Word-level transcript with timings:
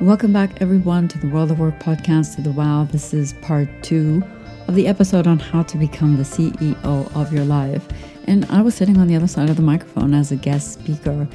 Welcome 0.00 0.30
back, 0.30 0.60
everyone, 0.60 1.08
to 1.08 1.18
the 1.18 1.26
World 1.26 1.50
of 1.50 1.58
Work 1.58 1.78
podcast 1.78 2.34
to 2.36 2.42
the 2.42 2.52
Wow. 2.52 2.84
This 2.84 3.14
is 3.14 3.32
part 3.40 3.66
two 3.82 4.22
of 4.68 4.74
the 4.74 4.88
episode 4.88 5.26
on 5.26 5.38
how 5.38 5.62
to 5.62 5.78
become 5.78 6.18
the 6.18 6.22
CEO 6.22 7.16
of 7.16 7.32
your 7.32 7.46
life. 7.46 7.82
And 8.26 8.44
I 8.50 8.60
was 8.60 8.74
sitting 8.74 8.98
on 8.98 9.06
the 9.06 9.16
other 9.16 9.26
side 9.26 9.48
of 9.48 9.56
the 9.56 9.62
microphone 9.62 10.12
as 10.12 10.30
a 10.30 10.36
guest 10.36 10.74
speaker 10.74 11.26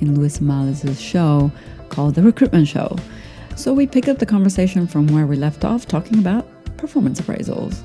in 0.00 0.14
Lewis 0.14 0.38
Maleh's 0.38 1.00
show 1.00 1.50
called 1.88 2.14
The 2.14 2.22
Recruitment 2.22 2.68
Show. 2.68 2.94
So 3.56 3.72
we 3.72 3.86
picked 3.86 4.08
up 4.08 4.18
the 4.18 4.26
conversation 4.26 4.86
from 4.86 5.06
where 5.06 5.26
we 5.26 5.36
left 5.36 5.64
off, 5.64 5.86
talking 5.86 6.18
about 6.18 6.46
performance 6.76 7.22
appraisals. 7.22 7.80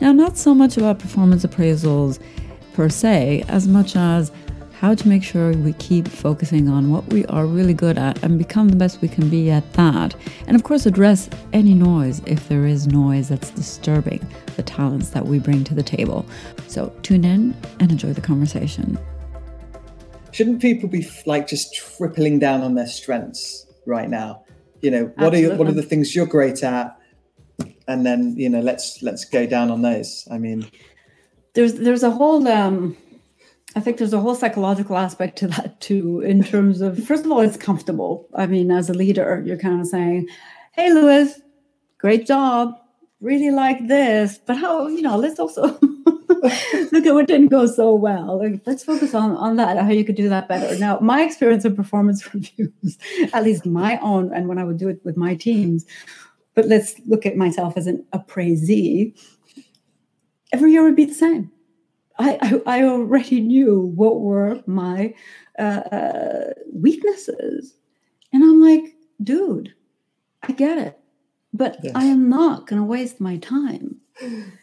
Now, 0.00 0.10
not 0.10 0.36
so 0.36 0.52
much 0.52 0.78
about 0.78 0.98
performance 0.98 1.44
appraisals 1.44 2.18
per 2.72 2.88
se, 2.88 3.44
as 3.46 3.68
much 3.68 3.94
as 3.94 4.32
how 4.80 4.94
to 4.94 5.08
make 5.08 5.22
sure 5.22 5.52
we 5.52 5.74
keep 5.74 6.08
focusing 6.08 6.66
on 6.66 6.90
what 6.90 7.04
we 7.12 7.26
are 7.26 7.44
really 7.44 7.74
good 7.74 7.98
at 7.98 8.22
and 8.22 8.38
become 8.38 8.70
the 8.70 8.76
best 8.76 9.02
we 9.02 9.08
can 9.08 9.28
be 9.28 9.50
at 9.50 9.70
that. 9.74 10.16
And 10.46 10.56
of 10.56 10.62
course, 10.62 10.86
address 10.86 11.28
any 11.52 11.74
noise 11.74 12.22
if 12.24 12.48
there 12.48 12.64
is 12.64 12.86
noise 12.86 13.28
that's 13.28 13.50
disturbing 13.50 14.26
the 14.56 14.62
talents 14.62 15.10
that 15.10 15.26
we 15.26 15.38
bring 15.38 15.64
to 15.64 15.74
the 15.74 15.82
table. 15.82 16.24
So 16.66 16.96
tune 17.02 17.26
in 17.26 17.54
and 17.78 17.92
enjoy 17.92 18.14
the 18.14 18.22
conversation. 18.22 18.98
Shouldn't 20.32 20.62
people 20.62 20.88
be 20.88 21.06
like 21.26 21.46
just 21.46 21.74
tripling 21.74 22.38
down 22.38 22.62
on 22.62 22.74
their 22.74 22.86
strengths 22.86 23.66
right 23.84 24.08
now? 24.08 24.44
You 24.80 24.92
know, 24.92 25.04
what 25.16 25.34
Absolutely. 25.34 25.44
are 25.44 25.58
what 25.58 25.68
are 25.68 25.72
the 25.72 25.82
things 25.82 26.16
you're 26.16 26.24
great 26.24 26.62
at? 26.62 26.98
And 27.86 28.06
then, 28.06 28.34
you 28.38 28.48
know, 28.48 28.60
let's 28.60 29.02
let's 29.02 29.26
go 29.26 29.44
down 29.44 29.70
on 29.70 29.82
those. 29.82 30.26
I 30.30 30.38
mean, 30.38 30.70
there's 31.52 31.74
there's 31.74 32.02
a 32.02 32.10
whole 32.10 32.48
um 32.48 32.96
I 33.76 33.80
think 33.80 33.98
there's 33.98 34.12
a 34.12 34.20
whole 34.20 34.34
psychological 34.34 34.96
aspect 34.96 35.38
to 35.38 35.48
that 35.48 35.80
too, 35.80 36.20
in 36.20 36.42
terms 36.42 36.80
of 36.80 37.04
first 37.04 37.24
of 37.24 37.30
all, 37.30 37.40
it's 37.40 37.56
comfortable. 37.56 38.28
I 38.34 38.46
mean, 38.46 38.70
as 38.70 38.90
a 38.90 38.94
leader, 38.94 39.42
you're 39.46 39.58
kind 39.58 39.80
of 39.80 39.86
saying, 39.86 40.28
Hey 40.72 40.92
Lewis, 40.92 41.40
great 41.98 42.26
job. 42.26 42.74
Really 43.20 43.50
like 43.50 43.86
this. 43.86 44.38
But 44.44 44.56
how, 44.56 44.88
you 44.88 45.02
know, 45.02 45.16
let's 45.16 45.38
also 45.38 45.78
look 46.28 47.06
at 47.06 47.14
what 47.14 47.28
didn't 47.28 47.48
go 47.48 47.66
so 47.66 47.94
well. 47.94 48.38
Like, 48.38 48.62
let's 48.66 48.82
focus 48.82 49.14
on, 49.14 49.32
on 49.32 49.56
that, 49.56 49.76
how 49.76 49.90
you 49.90 50.04
could 50.04 50.16
do 50.16 50.28
that 50.30 50.48
better. 50.48 50.76
Now, 50.78 50.98
my 51.00 51.22
experience 51.22 51.64
in 51.64 51.76
performance 51.76 52.34
reviews, 52.34 52.98
at 53.32 53.44
least 53.44 53.66
my 53.66 53.98
own, 53.98 54.32
and 54.32 54.48
when 54.48 54.58
I 54.58 54.64
would 54.64 54.78
do 54.78 54.88
it 54.88 55.00
with 55.04 55.16
my 55.16 55.34
teams, 55.34 55.84
but 56.54 56.66
let's 56.66 56.94
look 57.06 57.26
at 57.26 57.36
myself 57.36 57.74
as 57.76 57.86
an 57.86 58.04
appraisee, 58.14 59.14
every 60.52 60.72
year 60.72 60.82
would 60.82 60.96
be 60.96 61.04
the 61.04 61.14
same 61.14 61.52
I, 62.20 62.60
I, 62.66 62.82
already 62.84 63.40
knew 63.40 63.80
what 63.80 64.20
were 64.20 64.62
my 64.66 65.14
uh, 65.58 65.62
uh, 65.62 66.52
weaknesses. 66.72 67.74
And 68.32 68.42
I'm 68.42 68.60
like, 68.60 68.94
dude, 69.22 69.74
I 70.42 70.52
get 70.52 70.78
it. 70.78 70.98
But 71.52 71.78
yes. 71.82 71.92
I 71.94 72.04
am 72.04 72.28
not 72.28 72.66
going 72.66 72.80
to 72.80 72.86
waste 72.86 73.20
my 73.20 73.38
time 73.38 73.96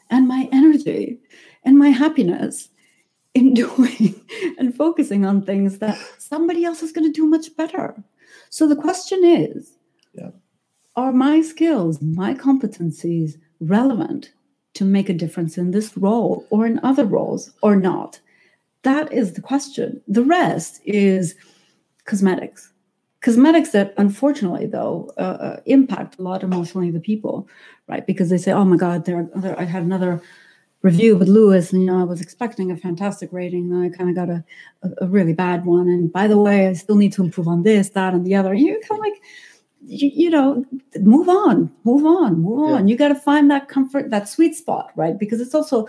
and 0.09 0.27
my 0.27 0.47
energy 0.51 1.19
and 1.63 1.77
my 1.77 1.89
happiness 1.89 2.69
in 3.33 3.53
doing 3.65 4.21
and 4.57 4.75
focusing 4.75 5.25
on 5.25 5.41
things 5.41 5.79
that 5.79 5.97
somebody 6.17 6.63
else 6.63 6.83
is 6.83 6.91
going 6.91 7.11
to 7.11 7.21
do 7.21 7.27
much 7.27 7.55
better. 7.57 8.03
So 8.49 8.67
the 8.67 8.75
question 8.75 9.23
is 9.23 9.73
yeah. 10.13 10.29
are 10.95 11.11
my 11.11 11.41
skills, 11.41 12.01
my 12.01 12.33
competencies 12.33 13.33
relevant 13.59 14.31
to 14.77 14.85
make 14.85 15.09
a 15.09 15.13
difference 15.13 15.57
in 15.57 15.71
this 15.71 15.97
role 15.97 16.45
or 16.49 16.65
in 16.65 16.79
other 16.83 17.05
roles 17.05 17.51
or 17.61 17.75
not? 17.75 18.19
That 18.83 19.11
is 19.11 19.33
the 19.33 19.41
question. 19.41 20.01
The 20.07 20.23
rest 20.23 20.81
is 20.85 21.35
cosmetics. 22.05 22.71
Cosmetics 23.21 23.71
that, 23.71 23.93
unfortunately, 23.97 24.67
though, 24.67 25.11
uh, 25.17 25.37
uh, 25.47 25.59
impact 25.65 26.19
a 26.19 26.21
lot 26.21 26.43
emotionally 26.43 26.91
the 26.91 26.99
people, 26.99 27.47
right? 27.87 28.05
Because 28.05 28.29
they 28.29 28.37
say, 28.37 28.51
"Oh 28.51 28.63
my 28.63 28.77
God, 28.77 29.05
there, 29.05 29.27
there 29.35 29.59
I 29.59 29.63
had 29.63 29.83
another 29.83 30.21
review 30.83 31.17
with 31.17 31.27
Lewis, 31.27 31.73
and 31.73 31.81
you 31.81 31.87
know, 31.87 31.99
I 31.99 32.03
was 32.03 32.21
expecting 32.21 32.71
a 32.71 32.77
fantastic 32.77 33.33
rating, 33.33 33.71
and 33.71 33.83
I 33.83 33.97
kind 33.97 34.09
of 34.09 34.15
got 34.15 34.29
a, 34.29 34.43
a, 34.83 35.05
a, 35.05 35.07
really 35.07 35.33
bad 35.33 35.65
one. 35.65 35.87
And 35.87 36.11
by 36.11 36.27
the 36.27 36.37
way, 36.37 36.67
I 36.67 36.73
still 36.73 36.95
need 36.95 37.13
to 37.13 37.23
improve 37.23 37.47
on 37.47 37.63
this, 37.63 37.89
that, 37.89 38.13
and 38.13 38.25
the 38.25 38.35
other. 38.35 38.53
You're 38.53 38.79
kind 38.81 38.99
of 38.99 39.05
like, 39.07 39.21
you, 39.85 40.11
you 40.13 40.29
know, 40.29 40.65
move 40.99 41.29
on, 41.29 41.71
move 41.83 42.05
on, 42.05 42.41
move 42.41 42.59
on. 42.59 42.87
Yeah. 42.87 42.91
You 42.91 42.97
got 42.97 43.09
to 43.09 43.15
find 43.15 43.49
that 43.51 43.67
comfort, 43.67 44.09
that 44.09 44.27
sweet 44.27 44.55
spot, 44.55 44.91
right? 44.95 45.17
Because 45.17 45.39
it's 45.39 45.55
also 45.55 45.87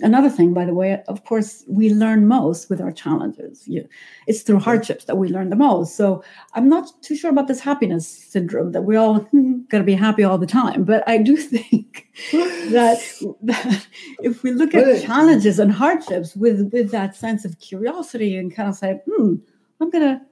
another 0.00 0.28
thing, 0.28 0.52
by 0.52 0.64
the 0.64 0.74
way. 0.74 1.02
Of 1.08 1.24
course, 1.24 1.64
we 1.68 1.92
learn 1.92 2.26
most 2.26 2.68
with 2.68 2.80
our 2.80 2.92
challenges. 2.92 3.66
You, 3.66 3.88
it's 4.26 4.42
through 4.42 4.58
hardships 4.58 5.04
that 5.04 5.16
we 5.16 5.28
learn 5.28 5.50
the 5.50 5.56
most. 5.56 5.96
So 5.96 6.22
I'm 6.54 6.68
not 6.68 6.90
too 7.02 7.16
sure 7.16 7.30
about 7.30 7.48
this 7.48 7.60
happiness 7.60 8.06
syndrome 8.06 8.72
that 8.72 8.82
we 8.82 8.96
all 8.96 9.20
hmm, 9.20 9.62
got 9.68 9.78
to 9.78 9.84
be 9.84 9.94
happy 9.94 10.24
all 10.24 10.38
the 10.38 10.46
time. 10.46 10.84
But 10.84 11.08
I 11.08 11.18
do 11.18 11.36
think 11.36 12.08
that, 12.32 12.98
that 13.42 13.86
if 14.20 14.42
we 14.42 14.52
look 14.52 14.74
at 14.74 15.02
challenges 15.02 15.58
and 15.58 15.72
hardships 15.72 16.36
with 16.36 16.70
with 16.72 16.90
that 16.90 17.16
sense 17.16 17.44
of 17.44 17.58
curiosity 17.60 18.36
and 18.36 18.54
kind 18.54 18.68
of 18.68 18.74
say, 18.74 19.00
hmm, 19.06 19.36
I'm 19.80 19.90
gonna 19.90 20.22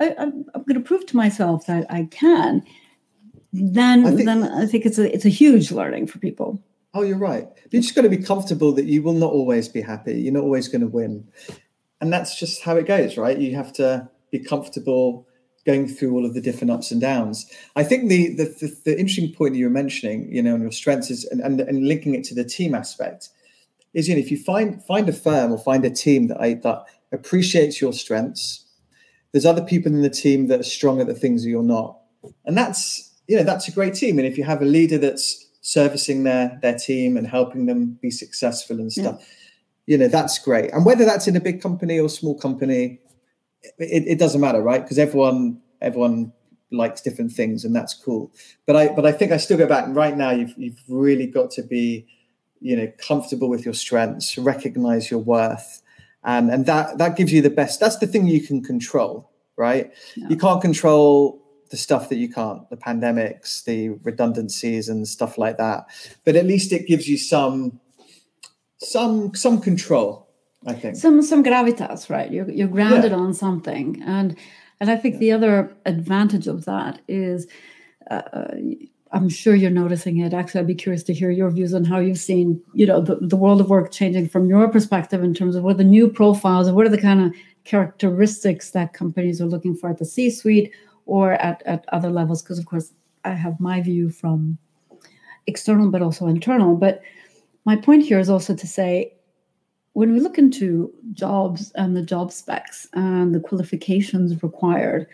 I, 0.00 0.14
am 0.18 0.44
going 0.54 0.74
to 0.74 0.80
prove 0.80 1.06
to 1.06 1.16
myself 1.16 1.66
that 1.66 1.86
I 1.90 2.04
can, 2.10 2.64
then 3.52 4.06
I 4.06 4.10
think, 4.10 4.26
then 4.26 4.42
I 4.44 4.66
think 4.66 4.86
it's 4.86 4.98
a 4.98 5.12
it's 5.12 5.24
a 5.24 5.30
huge 5.30 5.72
learning 5.72 6.06
for 6.06 6.18
people. 6.18 6.62
Oh, 6.94 7.02
you're 7.02 7.18
right. 7.18 7.48
You 7.70 7.80
just 7.80 7.94
got 7.94 8.02
to 8.02 8.08
be 8.08 8.18
comfortable 8.18 8.72
that 8.72 8.86
you 8.86 9.02
will 9.02 9.14
not 9.14 9.32
always 9.32 9.68
be 9.68 9.80
happy. 9.80 10.20
You're 10.20 10.32
not 10.32 10.44
always 10.44 10.68
going 10.68 10.82
to 10.82 10.86
win, 10.86 11.26
and 12.00 12.12
that's 12.12 12.38
just 12.38 12.62
how 12.62 12.76
it 12.76 12.86
goes, 12.86 13.16
right? 13.16 13.38
You 13.38 13.54
have 13.56 13.72
to 13.74 14.08
be 14.30 14.38
comfortable 14.38 15.26
going 15.66 15.88
through 15.88 16.14
all 16.14 16.24
of 16.24 16.34
the 16.34 16.40
different 16.40 16.70
ups 16.70 16.90
and 16.90 17.00
downs. 17.00 17.50
I 17.76 17.84
think 17.84 18.08
the 18.08 18.34
the, 18.34 18.44
the, 18.44 18.80
the 18.84 18.98
interesting 18.98 19.32
point 19.32 19.54
that 19.54 19.58
you 19.58 19.66
were 19.66 19.70
mentioning, 19.70 20.30
you 20.30 20.42
know, 20.42 20.54
on 20.54 20.62
your 20.62 20.72
strengths 20.72 21.10
is 21.10 21.24
and, 21.24 21.40
and, 21.40 21.60
and 21.60 21.86
linking 21.86 22.14
it 22.14 22.24
to 22.24 22.34
the 22.34 22.44
team 22.44 22.74
aspect 22.74 23.30
is 23.94 24.08
you 24.08 24.14
know 24.14 24.20
if 24.20 24.30
you 24.30 24.36
find 24.36 24.82
find 24.84 25.08
a 25.08 25.12
firm 25.12 25.52
or 25.52 25.58
find 25.58 25.84
a 25.84 25.90
team 25.90 26.28
that 26.28 26.40
I, 26.40 26.54
that 26.54 26.84
appreciates 27.12 27.80
your 27.80 27.92
strengths 27.92 28.64
there's 29.32 29.46
other 29.46 29.62
people 29.62 29.92
in 29.92 30.02
the 30.02 30.10
team 30.10 30.48
that 30.48 30.60
are 30.60 30.64
strong 30.64 31.00
at 31.00 31.06
the 31.06 31.14
things 31.14 31.42
that 31.42 31.50
you're 31.50 31.62
not. 31.62 31.98
And 32.44 32.56
that's 32.56 33.12
you 33.26 33.36
know 33.36 33.42
that's 33.42 33.68
a 33.68 33.72
great 33.72 33.94
team. 33.94 34.18
And 34.18 34.26
if 34.26 34.38
you 34.38 34.44
have 34.44 34.62
a 34.62 34.66
leader 34.66 34.98
that's 34.98 35.46
servicing 35.60 36.24
their 36.24 36.58
their 36.62 36.78
team 36.78 37.16
and 37.16 37.26
helping 37.26 37.66
them 37.66 37.98
be 38.00 38.10
successful 38.10 38.78
and 38.78 38.92
stuff 38.92 39.16
yeah. 39.18 39.26
you 39.86 39.98
know 39.98 40.08
that's 40.08 40.38
great. 40.38 40.72
And 40.72 40.84
whether 40.84 41.04
that's 41.04 41.28
in 41.28 41.36
a 41.36 41.40
big 41.40 41.60
company 41.60 41.98
or 41.98 42.08
small 42.08 42.38
company 42.38 43.00
it, 43.78 44.04
it 44.06 44.18
doesn't 44.18 44.40
matter 44.40 44.62
right? 44.62 44.82
Because 44.82 44.98
everyone 44.98 45.60
everyone 45.80 46.32
likes 46.70 47.00
different 47.00 47.32
things 47.32 47.64
and 47.64 47.74
that's 47.74 47.94
cool. 47.94 48.32
But 48.66 48.76
i 48.76 48.88
but 48.88 49.04
i 49.04 49.12
think 49.12 49.32
i 49.32 49.36
still 49.36 49.58
go 49.58 49.66
back 49.66 49.84
and 49.84 49.96
right 49.96 50.16
now 50.16 50.30
you've 50.30 50.54
you've 50.56 50.82
really 50.88 51.26
got 51.26 51.50
to 51.52 51.62
be 51.62 52.06
you 52.60 52.76
know 52.76 52.90
comfortable 52.98 53.48
with 53.48 53.64
your 53.64 53.74
strengths 53.74 54.36
recognize 54.36 55.10
your 55.10 55.20
worth 55.20 55.82
and 56.24 56.50
and 56.50 56.66
that 56.66 56.98
that 56.98 57.16
gives 57.16 57.32
you 57.32 57.42
the 57.42 57.50
best 57.50 57.80
that's 57.80 57.98
the 57.98 58.06
thing 58.06 58.26
you 58.26 58.40
can 58.40 58.62
control 58.62 59.30
right? 59.58 59.92
You 60.16 60.36
can't 60.36 60.62
control 60.62 61.42
the 61.70 61.76
stuff 61.76 62.08
that 62.08 62.16
you 62.16 62.32
can't 62.32 62.70
the 62.70 62.76
pandemics 62.76 63.64
the 63.64 63.90
redundancies 64.02 64.88
and 64.88 65.06
stuff 65.06 65.36
like 65.36 65.58
that. 65.58 65.84
But 66.24 66.36
at 66.36 66.46
least 66.46 66.72
it 66.72 66.86
gives 66.86 67.06
you 67.08 67.18
some 67.18 67.80
some 68.78 69.34
some 69.34 69.60
control 69.60 70.28
i 70.66 70.72
think. 70.72 70.96
Some 70.96 71.20
some 71.20 71.44
gravitas 71.44 72.08
right? 72.08 72.30
You're, 72.30 72.48
you're 72.50 72.68
grounded 72.68 73.10
yeah. 73.10 73.18
on 73.18 73.34
something. 73.34 74.02
And 74.06 74.36
and 74.80 74.90
i 74.90 74.96
think 74.96 75.14
yeah. 75.14 75.20
the 75.20 75.32
other 75.32 75.76
advantage 75.84 76.46
of 76.46 76.64
that 76.64 77.00
is 77.08 77.46
uh, 78.10 78.22
uh 78.32 78.54
I'm 79.12 79.28
sure 79.28 79.54
you're 79.54 79.70
noticing 79.70 80.18
it. 80.18 80.34
Actually, 80.34 80.60
I'd 80.60 80.66
be 80.66 80.74
curious 80.74 81.02
to 81.04 81.14
hear 81.14 81.30
your 81.30 81.50
views 81.50 81.72
on 81.72 81.84
how 81.84 81.98
you've 81.98 82.18
seen, 82.18 82.62
you 82.74 82.86
know, 82.86 83.00
the, 83.00 83.16
the 83.16 83.36
world 83.36 83.60
of 83.60 83.70
work 83.70 83.90
changing 83.90 84.28
from 84.28 84.48
your 84.48 84.68
perspective 84.68 85.24
in 85.24 85.34
terms 85.34 85.56
of 85.56 85.64
what 85.64 85.78
the 85.78 85.84
new 85.84 86.08
profiles 86.08 86.66
and 86.66 86.76
what 86.76 86.86
are 86.86 86.90
the 86.90 87.00
kind 87.00 87.22
of 87.22 87.32
characteristics 87.64 88.70
that 88.72 88.92
companies 88.92 89.40
are 89.40 89.46
looking 89.46 89.74
for 89.74 89.88
at 89.90 89.98
the 89.98 90.04
C-suite 90.04 90.72
or 91.06 91.32
at, 91.34 91.62
at 91.64 91.84
other 91.92 92.10
levels. 92.10 92.42
Because 92.42 92.58
of 92.58 92.66
course, 92.66 92.92
I 93.24 93.30
have 93.30 93.58
my 93.60 93.80
view 93.80 94.10
from 94.10 94.58
external 95.46 95.90
but 95.90 96.02
also 96.02 96.26
internal. 96.26 96.76
But 96.76 97.02
my 97.64 97.76
point 97.76 98.04
here 98.04 98.18
is 98.18 98.30
also 98.30 98.54
to 98.54 98.66
say 98.66 99.14
when 99.94 100.12
we 100.12 100.20
look 100.20 100.38
into 100.38 100.92
jobs 101.12 101.72
and 101.74 101.96
the 101.96 102.02
job 102.02 102.30
specs 102.30 102.86
and 102.92 103.34
the 103.34 103.40
qualifications 103.40 104.42
required, 104.42 105.08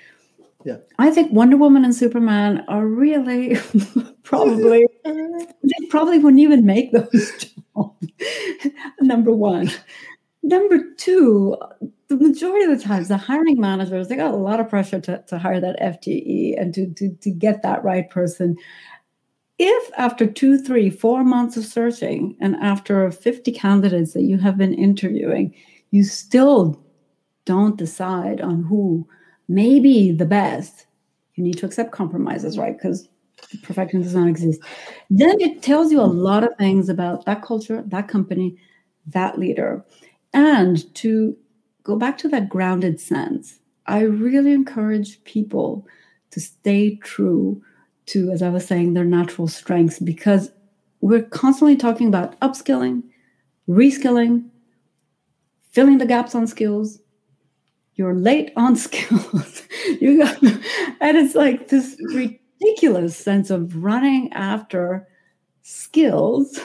yeah. 0.64 0.78
I 0.99 1.11
think 1.11 1.32
Wonder 1.32 1.56
Woman 1.56 1.84
and 1.84 1.94
Superman 1.94 2.64
are 2.69 2.87
really 2.87 3.56
probably 4.22 4.87
they 5.05 5.87
probably 5.90 6.19
wouldn't 6.19 6.40
even 6.40 6.64
make 6.64 6.93
those 6.93 7.50
jobs. 7.76 8.08
Number 9.00 9.32
one. 9.32 9.70
Number 10.43 10.78
two, 10.99 11.56
the 12.08 12.16
majority 12.16 12.70
of 12.70 12.78
the 12.78 12.84
times 12.84 13.08
the 13.08 13.16
hiring 13.16 13.61
managers 13.61 14.08
they 14.08 14.16
got 14.16 14.34
a 14.34 14.37
lot 14.37 14.61
of 14.61 14.69
pressure 14.69 15.00
to, 15.00 15.22
to 15.26 15.38
hire 15.38 15.61
that 15.61 15.81
FTE 15.81 16.61
and 16.61 16.75
to, 16.75 16.93
to, 16.94 17.14
to 17.14 17.31
get 17.31 17.62
that 17.62 17.84
right 17.84 18.08
person. 18.10 18.56
If 19.58 19.90
after 19.96 20.26
two, 20.26 20.58
three, 20.58 20.90
four 20.90 21.25
months 21.25 21.56
of 21.56 21.64
searching 21.64 22.37
and 22.40 22.56
after 22.56 23.10
50 23.10 23.52
candidates 23.52 24.12
that 24.12 24.22
you 24.22 24.37
have 24.38 24.58
been 24.58 24.75
interviewing, 24.75 25.55
you 25.90 26.05
still 26.05 26.82
don't 27.44 27.76
decide 27.76 28.40
on 28.40 28.64
who 28.64 29.06
maybe 29.49 30.12
the 30.12 30.26
best 30.26 30.87
You 31.35 31.44
need 31.44 31.58
to 31.58 31.67
accept 31.67 31.93
compromises, 31.93 32.58
right? 32.58 32.76
Because 32.76 33.08
perfection 33.62 34.02
does 34.02 34.14
not 34.14 34.29
exist. 34.29 34.61
Then 35.11 35.41
it 35.41 35.62
tells 35.62 35.93
you 35.93 36.00
a 36.00 36.02
lot 36.02 36.44
of 36.44 36.56
things 36.58 36.88
about 36.88 37.25
that 37.26 37.43
culture, 37.43 37.82
that 37.88 38.08
company, 38.08 38.56
that 39.08 39.38
leader. 39.38 39.85
And 40.32 40.93
to 40.96 41.37
go 41.82 41.96
back 41.96 42.19
to 42.19 42.29
that 42.29 42.49
grounded 42.49 43.00
sense, 43.00 43.58
I 43.87 44.00
really 44.02 44.52
encourage 44.52 45.23
people 45.25 45.87
to 46.31 46.41
stay 46.41 46.96
true 46.96 47.62
to, 48.06 48.31
as 48.31 48.43
I 48.43 48.50
was 48.50 48.67
saying, 48.67 48.94
their 48.94 49.05
natural 49.05 49.49
strengths 49.49 49.99
because 49.99 50.50
we're 51.00 51.23
constantly 51.23 51.76
talking 51.76 52.08
about 52.08 52.38
upskilling, 52.41 53.02
reskilling, 53.69 54.49
filling 55.73 55.99
the 55.99 56.06
gaps 56.06 56.35
on 56.35 56.46
skills. 56.46 57.00
You're 57.96 58.14
late 58.14 58.52
on 58.56 58.76
skills. 58.87 59.62
you 60.00 60.19
got, 60.19 60.43
and 60.43 61.17
it's 61.17 61.35
like 61.35 61.69
this 61.69 61.96
ridiculous 62.12 63.17
sense 63.17 63.50
of 63.50 63.82
running 63.82 64.32
after 64.32 65.06
skills 65.62 66.61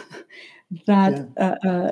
that 0.85 1.29
yeah. 1.37 1.55
uh, 1.63 1.67
uh, 1.67 1.91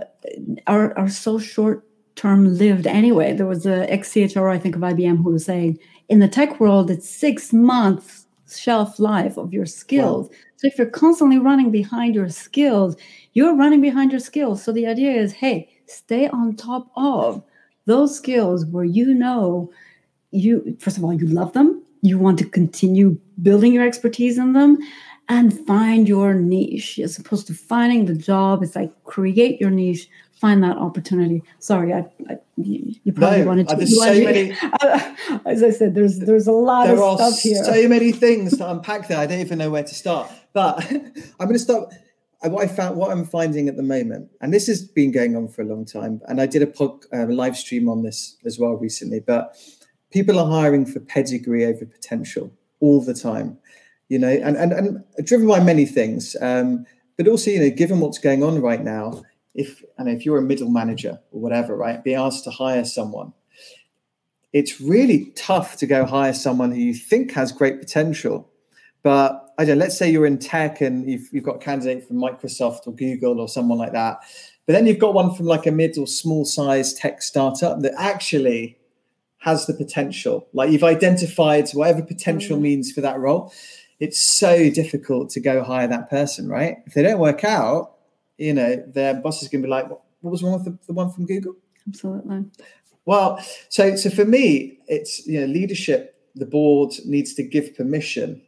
are, 0.67 0.97
are 0.97 1.09
so 1.09 1.39
short 1.39 1.83
term 2.15 2.57
lived 2.57 2.87
anyway. 2.87 3.33
There 3.33 3.45
was 3.45 3.65
a 3.65 3.91
ex 3.91 4.11
CHRO, 4.11 4.51
I 4.51 4.59
think, 4.59 4.75
of 4.75 4.81
IBM 4.81 5.23
who 5.23 5.31
was 5.31 5.45
saying 5.45 5.79
in 6.09 6.19
the 6.19 6.27
tech 6.27 6.59
world, 6.59 6.89
it's 6.89 7.09
six 7.09 7.53
months 7.53 8.25
shelf 8.49 8.99
life 8.99 9.37
of 9.37 9.53
your 9.53 9.65
skills. 9.65 10.29
Wow. 10.29 10.35
So 10.57 10.67
if 10.67 10.77
you're 10.77 10.89
constantly 10.89 11.37
running 11.37 11.69
behind 11.71 12.15
your 12.15 12.29
skills, 12.29 12.95
you're 13.33 13.55
running 13.55 13.81
behind 13.81 14.11
your 14.11 14.19
skills. 14.19 14.63
So 14.63 14.71
the 14.71 14.87
idea 14.87 15.11
is, 15.11 15.33
hey, 15.33 15.69
stay 15.85 16.27
on 16.29 16.55
top 16.55 16.89
of 16.95 17.43
those 17.87 18.15
skills 18.15 18.65
where 18.65 18.85
you 18.85 19.13
know 19.13 19.71
you 20.31 20.77
first 20.79 20.97
of 20.97 21.03
all 21.03 21.13
you 21.13 21.25
love 21.25 21.53
them 21.53 21.81
you 22.01 22.19
want 22.19 22.37
to 22.37 22.45
continue 22.45 23.17
building 23.41 23.73
your 23.73 23.85
expertise 23.87 24.37
in 24.37 24.53
them 24.53 24.77
and 25.29 25.59
find 25.67 26.07
your 26.07 26.33
niche. 26.33 26.99
As 26.99 27.17
opposed 27.17 27.47
to 27.47 27.53
finding 27.53 28.05
the 28.05 28.13
job 28.13 28.61
it's 28.61 28.75
like 28.75 28.91
create 29.03 29.59
your 29.59 29.71
niche 29.71 30.07
find 30.33 30.63
that 30.63 30.77
opportunity. 30.77 31.41
Sorry 31.59 31.93
i, 31.93 32.05
I 32.29 32.37
you 32.57 33.11
probably 33.13 33.39
no, 33.39 33.47
wanted 33.47 33.69
to 33.69 33.75
there's 33.77 33.97
so 34.03 34.13
many 34.13 34.51
as 35.45 35.63
i 35.63 35.71
said 35.71 35.95
there's 35.95 36.19
there's 36.19 36.47
a 36.47 36.51
lot 36.51 36.87
there 36.87 37.01
of 37.01 37.19
stuff 37.19 37.39
here. 37.39 37.63
so 37.63 37.87
many 37.87 38.11
things 38.11 38.57
to 38.57 38.69
unpack 38.69 39.07
there. 39.07 39.17
I 39.17 39.25
don't 39.25 39.39
even 39.39 39.57
know 39.57 39.71
where 39.71 39.83
to 39.83 39.95
start. 39.95 40.29
But 40.53 40.85
i'm 40.91 41.47
going 41.47 41.53
to 41.53 41.59
start 41.59 41.93
what 42.41 42.63
I 42.63 42.67
found, 42.67 42.97
what 42.97 43.11
I'm 43.11 43.25
finding 43.25 43.67
at 43.67 43.77
the 43.77 43.83
moment, 43.83 44.29
and 44.41 44.53
this 44.53 44.67
has 44.67 44.83
been 44.83 45.11
going 45.11 45.35
on 45.35 45.47
for 45.47 45.61
a 45.61 45.65
long 45.65 45.85
time, 45.85 46.21
and 46.27 46.39
I 46.39 46.45
did 46.45 46.61
a 46.61 46.67
pod, 46.67 47.05
uh, 47.13 47.25
live 47.25 47.57
stream 47.57 47.89
on 47.89 48.03
this 48.03 48.37
as 48.45 48.59
well 48.59 48.73
recently. 48.73 49.19
But 49.19 49.55
people 50.11 50.39
are 50.39 50.49
hiring 50.49 50.85
for 50.85 50.99
pedigree 50.99 51.65
over 51.65 51.85
potential 51.85 52.51
all 52.79 53.01
the 53.01 53.13
time, 53.13 53.57
you 54.09 54.19
know, 54.19 54.29
and 54.29 54.55
and, 54.55 54.71
and 54.71 55.03
driven 55.25 55.47
by 55.47 55.59
many 55.59 55.85
things. 55.85 56.35
Um, 56.41 56.85
but 57.17 57.27
also, 57.27 57.49
you 57.49 57.59
know, 57.59 57.71
given 57.71 57.99
what's 57.99 58.19
going 58.19 58.43
on 58.43 58.61
right 58.61 58.83
now, 58.83 59.23
if 59.55 59.83
and 59.97 60.07
if 60.07 60.25
you're 60.25 60.37
a 60.37 60.43
middle 60.43 60.69
manager 60.69 61.19
or 61.31 61.41
whatever, 61.41 61.75
right, 61.75 62.03
be 62.03 62.13
asked 62.13 62.43
to 62.43 62.51
hire 62.51 62.85
someone, 62.85 63.33
it's 64.53 64.79
really 64.79 65.31
tough 65.35 65.77
to 65.77 65.87
go 65.87 66.05
hire 66.05 66.33
someone 66.33 66.71
who 66.71 66.79
you 66.79 66.93
think 66.93 67.31
has 67.33 67.51
great 67.51 67.79
potential, 67.79 68.49
but 69.01 69.46
I 69.57 69.65
don't 69.65 69.77
know, 69.77 69.85
let's 69.85 69.97
say 69.97 70.09
you're 70.09 70.25
in 70.25 70.37
tech 70.37 70.81
and 70.81 71.09
you've, 71.09 71.29
you've 71.31 71.43
got 71.43 71.55
a 71.55 71.59
candidate 71.59 72.07
from 72.07 72.17
Microsoft 72.17 72.85
or 72.85 72.93
Google 72.93 73.39
or 73.39 73.47
someone 73.47 73.79
like 73.79 73.93
that. 73.93 74.19
But 74.67 74.73
then 74.73 74.85
you've 74.85 74.99
got 74.99 75.13
one 75.13 75.33
from 75.33 75.45
like 75.45 75.65
a 75.65 75.71
mid 75.71 75.97
or 75.97 76.05
small 76.05 76.45
size 76.45 76.93
tech 76.93 77.21
startup 77.21 77.81
that 77.81 77.93
actually 77.97 78.77
has 79.39 79.65
the 79.65 79.73
potential. 79.73 80.47
Like 80.53 80.71
you've 80.71 80.83
identified 80.83 81.69
whatever 81.71 82.03
potential 82.03 82.57
mm. 82.57 82.61
means 82.61 82.91
for 82.91 83.01
that 83.01 83.17
role. 83.17 83.51
It's 83.99 84.21
so 84.21 84.69
difficult 84.69 85.31
to 85.31 85.39
go 85.39 85.63
hire 85.63 85.87
that 85.87 86.09
person, 86.09 86.47
right? 86.47 86.77
If 86.85 86.93
they 86.93 87.01
don't 87.01 87.19
work 87.19 87.43
out, 87.43 87.93
you 88.37 88.53
know, 88.53 88.75
their 88.75 89.15
boss 89.15 89.41
is 89.41 89.47
going 89.47 89.63
to 89.63 89.67
be 89.67 89.71
like, 89.71 89.89
what, 89.89 90.01
what 90.21 90.31
was 90.31 90.43
wrong 90.43 90.53
with 90.53 90.65
the, 90.65 90.77
the 90.85 90.93
one 90.93 91.11
from 91.11 91.25
Google? 91.25 91.55
Absolutely. 91.87 92.45
Well, 93.05 93.43
so 93.69 93.95
so 93.95 94.09
for 94.09 94.25
me, 94.25 94.79
it's 94.87 95.25
you 95.25 95.39
know, 95.39 95.47
leadership. 95.47 96.13
The 96.35 96.45
board 96.45 96.93
needs 97.05 97.33
to 97.35 97.43
give 97.43 97.75
permission 97.75 98.43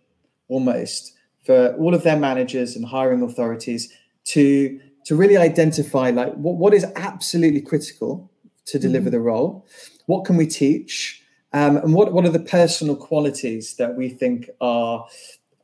almost 0.49 1.13
for 1.45 1.73
all 1.79 1.95
of 1.95 2.03
their 2.03 2.17
managers 2.17 2.75
and 2.75 2.85
hiring 2.85 3.21
authorities 3.21 3.91
to 4.25 4.79
to 5.05 5.15
really 5.15 5.37
identify 5.37 6.09
like 6.09 6.33
what, 6.33 6.57
what 6.57 6.73
is 6.73 6.85
absolutely 6.95 7.61
critical 7.61 8.29
to 8.65 8.77
deliver 8.77 9.05
mm-hmm. 9.05 9.13
the 9.13 9.19
role 9.19 9.65
what 10.07 10.25
can 10.25 10.37
we 10.37 10.45
teach 10.45 11.23
um, 11.51 11.77
and 11.77 11.95
what, 11.95 12.13
what 12.13 12.25
are 12.25 12.29
the 12.29 12.39
personal 12.39 12.95
qualities 12.95 13.75
that 13.77 13.95
we 13.95 14.09
think 14.09 14.49
are 14.61 15.07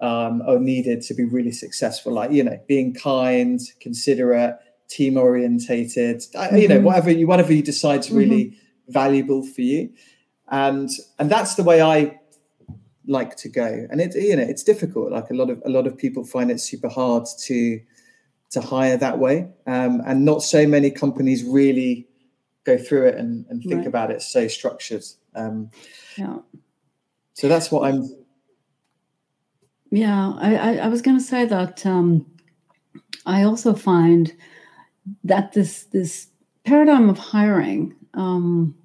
um, 0.01 0.41
are 0.47 0.59
needed 0.59 1.01
to 1.03 1.13
be 1.13 1.23
really 1.23 1.51
successful 1.51 2.13
like 2.13 2.31
you 2.31 2.43
know 2.43 2.59
being 2.67 2.93
kind 2.93 3.61
considerate 3.79 4.55
team 4.87 5.17
orientated 5.17 6.19
mm-hmm. 6.19 6.57
you 6.57 6.67
know 6.67 6.77
mm-hmm. 6.77 6.85
whatever 6.85 7.11
you 7.11 7.27
whatever 7.27 7.53
you 7.53 7.61
decide 7.61 7.99
is 7.99 8.11
really 8.11 8.45
mm-hmm. 8.45 8.91
valuable 8.91 9.43
for 9.43 9.61
you 9.61 9.89
and 10.49 10.89
and 11.19 11.29
that's 11.29 11.55
the 11.55 11.63
way 11.63 11.81
i 11.81 12.19
like 13.07 13.35
to 13.37 13.49
go. 13.49 13.87
And 13.89 14.01
it 14.01 14.15
you 14.15 14.35
know 14.35 14.43
it's 14.43 14.63
difficult. 14.63 15.11
Like 15.11 15.29
a 15.29 15.33
lot 15.33 15.49
of 15.49 15.61
a 15.65 15.69
lot 15.69 15.87
of 15.87 15.97
people 15.97 16.23
find 16.23 16.51
it 16.51 16.59
super 16.59 16.89
hard 16.89 17.25
to 17.45 17.79
to 18.51 18.61
hire 18.61 18.97
that 18.97 19.19
way. 19.19 19.47
Um, 19.67 20.01
and 20.05 20.23
not 20.23 20.43
so 20.43 20.67
many 20.67 20.91
companies 20.91 21.43
really 21.43 22.07
go 22.63 22.77
through 22.77 23.07
it 23.07 23.15
and, 23.15 23.45
and 23.49 23.61
think 23.61 23.79
right. 23.79 23.87
about 23.87 24.11
it 24.11 24.21
so 24.21 24.47
structured. 24.47 25.03
Um, 25.35 25.69
yeah. 26.17 26.37
so 27.33 27.47
that's 27.47 27.71
what 27.71 27.87
i'm 27.87 28.09
yeah 29.91 30.31
i 30.37 30.55
i, 30.55 30.75
I 30.77 30.87
was 30.87 31.01
going 31.01 31.17
to 31.17 31.23
say 31.23 31.45
that 31.45 31.85
um, 31.85 32.25
i 33.25 33.43
also 33.43 33.73
find 33.73 34.33
that 35.23 35.53
this 35.53 35.83
this 35.85 36.27
paradigm 36.63 37.09
of 37.09 37.17
hiring 37.17 37.95
um, 38.13 38.75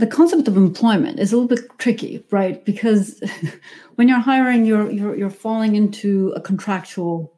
the 0.00 0.06
concept 0.06 0.48
of 0.48 0.56
employment 0.56 1.20
is 1.20 1.30
a 1.32 1.36
little 1.36 1.48
bit 1.48 1.78
tricky, 1.78 2.24
right? 2.30 2.64
Because 2.64 3.22
when 3.96 4.08
you're 4.08 4.18
hiring, 4.18 4.64
you're 4.64 4.90
you're 4.90 5.14
you're 5.14 5.30
falling 5.30 5.76
into 5.76 6.32
a 6.34 6.40
contractual 6.40 7.32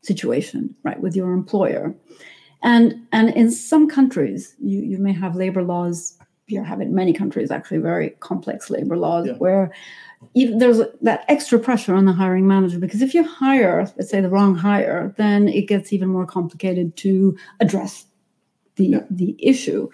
situation, 0.00 0.74
right, 0.82 1.00
with 1.00 1.14
your 1.14 1.32
employer. 1.32 1.94
And 2.62 3.06
and 3.12 3.28
in 3.30 3.50
some 3.50 3.88
countries, 3.88 4.56
you 4.58 4.80
you 4.80 4.98
may 4.98 5.12
have 5.12 5.36
labor 5.36 5.62
laws. 5.62 6.18
You 6.46 6.62
have 6.62 6.80
in 6.80 6.94
many 6.94 7.12
countries 7.12 7.50
actually 7.50 7.78
very 7.78 8.10
complex 8.20 8.70
labor 8.70 8.96
laws 8.96 9.26
yeah. 9.26 9.34
where 9.34 9.72
even 10.34 10.58
there's 10.58 10.80
that 11.02 11.24
extra 11.28 11.58
pressure 11.58 11.94
on 11.94 12.06
the 12.06 12.12
hiring 12.12 12.46
manager 12.46 12.78
because 12.78 13.02
if 13.02 13.12
you 13.14 13.22
hire, 13.24 13.92
let's 13.96 14.10
say 14.10 14.20
the 14.20 14.30
wrong 14.30 14.54
hire, 14.54 15.12
then 15.18 15.48
it 15.48 15.68
gets 15.68 15.92
even 15.92 16.08
more 16.08 16.24
complicated 16.24 16.96
to 16.98 17.36
address 17.60 18.06
the 18.76 18.86
yeah. 18.86 19.00
the 19.10 19.36
issue 19.38 19.90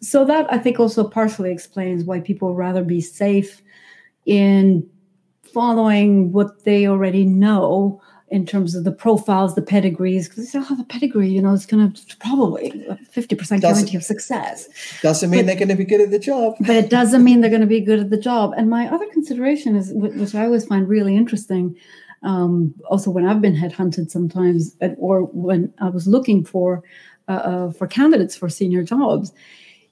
so 0.00 0.24
that 0.24 0.52
I 0.52 0.58
think 0.58 0.80
also 0.80 1.08
partially 1.08 1.50
explains 1.50 2.04
why 2.04 2.20
people 2.20 2.54
rather 2.54 2.82
be 2.82 3.00
safe 3.00 3.62
in 4.24 4.88
following 5.52 6.32
what 6.32 6.64
they 6.64 6.86
already 6.86 7.24
know 7.24 8.00
in 8.30 8.46
terms 8.46 8.76
of 8.76 8.84
the 8.84 8.92
profiles, 8.92 9.56
the 9.56 9.62
pedigrees, 9.62 10.28
because 10.28 10.44
they 10.44 10.58
say, 10.60 10.64
oh, 10.70 10.76
the 10.76 10.84
pedigree, 10.84 11.28
you 11.28 11.42
know, 11.42 11.52
it's 11.52 11.66
going 11.66 11.92
to 11.92 12.16
probably 12.18 12.70
50% 13.12 13.60
guarantee 13.60 13.96
of 13.96 14.04
success. 14.04 14.68
Doesn't 15.02 15.30
mean 15.30 15.40
but, 15.40 15.46
they're 15.46 15.56
going 15.56 15.68
to 15.68 15.74
be 15.74 15.84
good 15.84 16.00
at 16.00 16.12
the 16.12 16.18
job. 16.18 16.54
but 16.60 16.76
it 16.76 16.90
doesn't 16.90 17.24
mean 17.24 17.40
they're 17.40 17.50
going 17.50 17.60
to 17.60 17.66
be 17.66 17.80
good 17.80 17.98
at 17.98 18.10
the 18.10 18.16
job. 18.16 18.54
And 18.56 18.70
my 18.70 18.86
other 18.86 19.06
consideration 19.08 19.74
is, 19.74 19.90
which 19.92 20.34
I 20.36 20.44
always 20.44 20.64
find 20.64 20.88
really 20.88 21.16
interesting, 21.16 21.76
um, 22.22 22.72
also 22.88 23.10
when 23.10 23.26
I've 23.26 23.40
been 23.40 23.56
headhunted 23.56 24.10
sometimes, 24.10 24.76
or 24.96 25.22
when 25.22 25.74
I 25.80 25.88
was 25.88 26.06
looking 26.06 26.44
for 26.44 26.84
uh, 27.28 27.32
uh, 27.32 27.72
for 27.72 27.86
candidates 27.86 28.36
for 28.36 28.48
senior 28.48 28.82
jobs, 28.82 29.32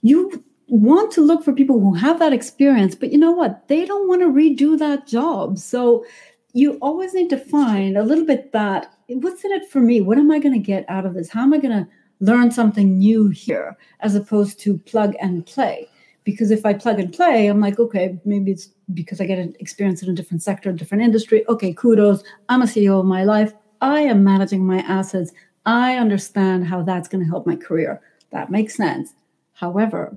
you 0.02 0.45
want 0.69 1.11
to 1.12 1.21
look 1.21 1.43
for 1.43 1.52
people 1.52 1.81
who 1.81 1.95
have 1.95 2.19
that 2.19 2.33
experience, 2.33 2.95
but 2.95 3.11
you 3.11 3.19
know 3.19 3.33
what? 3.33 3.69
They 3.69 3.85
don't 3.85 4.09
want 4.09 4.21
to 4.23 4.28
redo 4.28 4.78
that 4.78 5.07
job. 5.07 5.59
So 5.59 6.05
you 6.52 6.75
always 6.81 7.14
need 7.14 7.31
to 7.31 7.38
find 7.38 7.97
a 7.97 8.02
little 8.02 8.25
bit 8.25 8.52
that 8.52 8.95
what's 9.09 9.45
in 9.45 9.52
it 9.52 9.69
for 9.71 9.81
me? 9.81 10.00
What 10.00 10.19
am 10.19 10.31
I 10.31 10.38
going 10.38 10.55
to 10.55 10.59
get 10.59 10.85
out 10.88 11.07
of 11.07 11.14
this? 11.14 11.31
How 11.31 11.43
am 11.43 11.55
I 11.55 11.59
going 11.59 11.85
to 11.85 11.88
learn 12.21 12.50
something 12.50 12.99
new 12.99 13.28
here 13.28 13.76
as 14.00 14.14
opposed 14.14 14.61
to 14.61 14.78
plug 14.78 15.14
and 15.21 15.47
play? 15.47 15.88
Because 16.25 16.50
if 16.50 16.67
I 16.67 16.75
plug 16.75 17.00
and 17.00 17.12
play, 17.12 17.47
I'm 17.47 17.61
like, 17.61 17.78
okay, 17.78 18.19
maybe 18.26 18.50
it's 18.50 18.69
because 18.93 19.21
I 19.21 19.25
get 19.25 19.38
an 19.38 19.55
experience 19.61 20.02
in 20.02 20.11
a 20.11 20.14
different 20.14 20.43
sector, 20.43 20.69
a 20.69 20.75
different 20.75 21.02
industry. 21.02 21.47
Okay, 21.49 21.73
kudos. 21.73 22.23
I'm 22.50 22.61
a 22.61 22.67
CEO 22.67 23.00
of 23.00 23.07
my 23.07 23.25
life. 23.25 23.55
I 23.81 24.00
am 24.00 24.25
managing 24.25 24.67
my 24.67 24.78
assets. 24.81 25.33
I 25.64 25.97
understand 25.97 26.67
how 26.67 26.83
that's 26.83 27.09
going 27.09 27.25
to 27.25 27.31
help 27.31 27.47
my 27.47 27.57
career. 27.57 28.02
That 28.31 28.50
makes 28.50 28.76
sense. 28.76 29.14
However, 29.59 30.17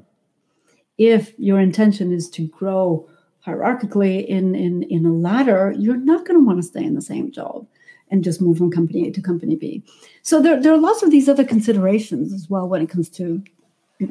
if 1.00 1.34
your 1.40 1.60
intention 1.60 2.12
is 2.12 2.30
to 2.30 2.48
grow 2.48 3.10
hierarchically 3.46 4.24
in, 4.24 4.54
in, 4.54 4.84
in 4.84 5.04
a 5.04 5.12
ladder, 5.12 5.74
you're 5.76 5.98
not 5.98 6.28
going 6.28 6.40
to 6.40 6.46
want 6.46 6.60
to 6.60 6.64
stay 6.64 6.84
in 6.84 6.94
the 6.94 7.02
same 7.02 7.32
job 7.32 7.66
and 8.12 8.24
just 8.24 8.40
move 8.40 8.60
from 8.60 8.70
company 8.70 9.08
A 9.08 9.12
to 9.12 9.22
company 9.22 9.56
B. 9.56 9.84
So 10.22 10.44
there, 10.44 10.62
there 10.62 10.74
are 10.74 10.78
lots 10.78 11.02
of 11.02 11.10
these 11.10 11.28
other 11.28 11.44
considerations 11.44 12.32
as 12.34 12.52
well 12.52 12.68
when 12.68 12.84
it 12.84 12.90
comes 12.90 13.10
to 13.10 13.44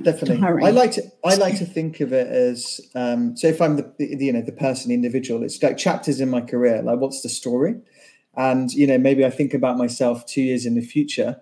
definitely. 0.03 0.67
I 0.67 0.71
like 0.71 0.93
to 0.93 1.03
i 1.25 1.35
like 1.35 1.59
to 1.59 1.67
think 1.67 2.01
of 2.01 2.13
it 2.13 2.29
as 2.29 2.81
um 2.95 3.37
so 3.37 3.49
if 3.49 3.61
i'm 3.61 3.75
the, 3.75 3.93
the 3.99 4.25
you 4.25 4.33
know 4.33 4.41
the 4.41 4.53
person 4.53 4.93
individual 4.93 5.43
it's 5.43 5.61
like 5.61 5.77
chapters 5.77 6.21
in 6.21 6.31
my 6.31 6.41
career 6.41 6.81
like 6.81 7.01
what's 7.01 7.23
the 7.23 7.29
story? 7.29 7.75
And 8.37 8.73
you 8.73 8.87
know 8.87 8.99
maybe 8.99 9.25
i 9.25 9.31
think 9.31 9.53
about 9.53 9.79
myself 9.79 10.27
two 10.27 10.43
years 10.43 10.65
in 10.65 10.77
the 10.77 10.81
future 10.81 11.41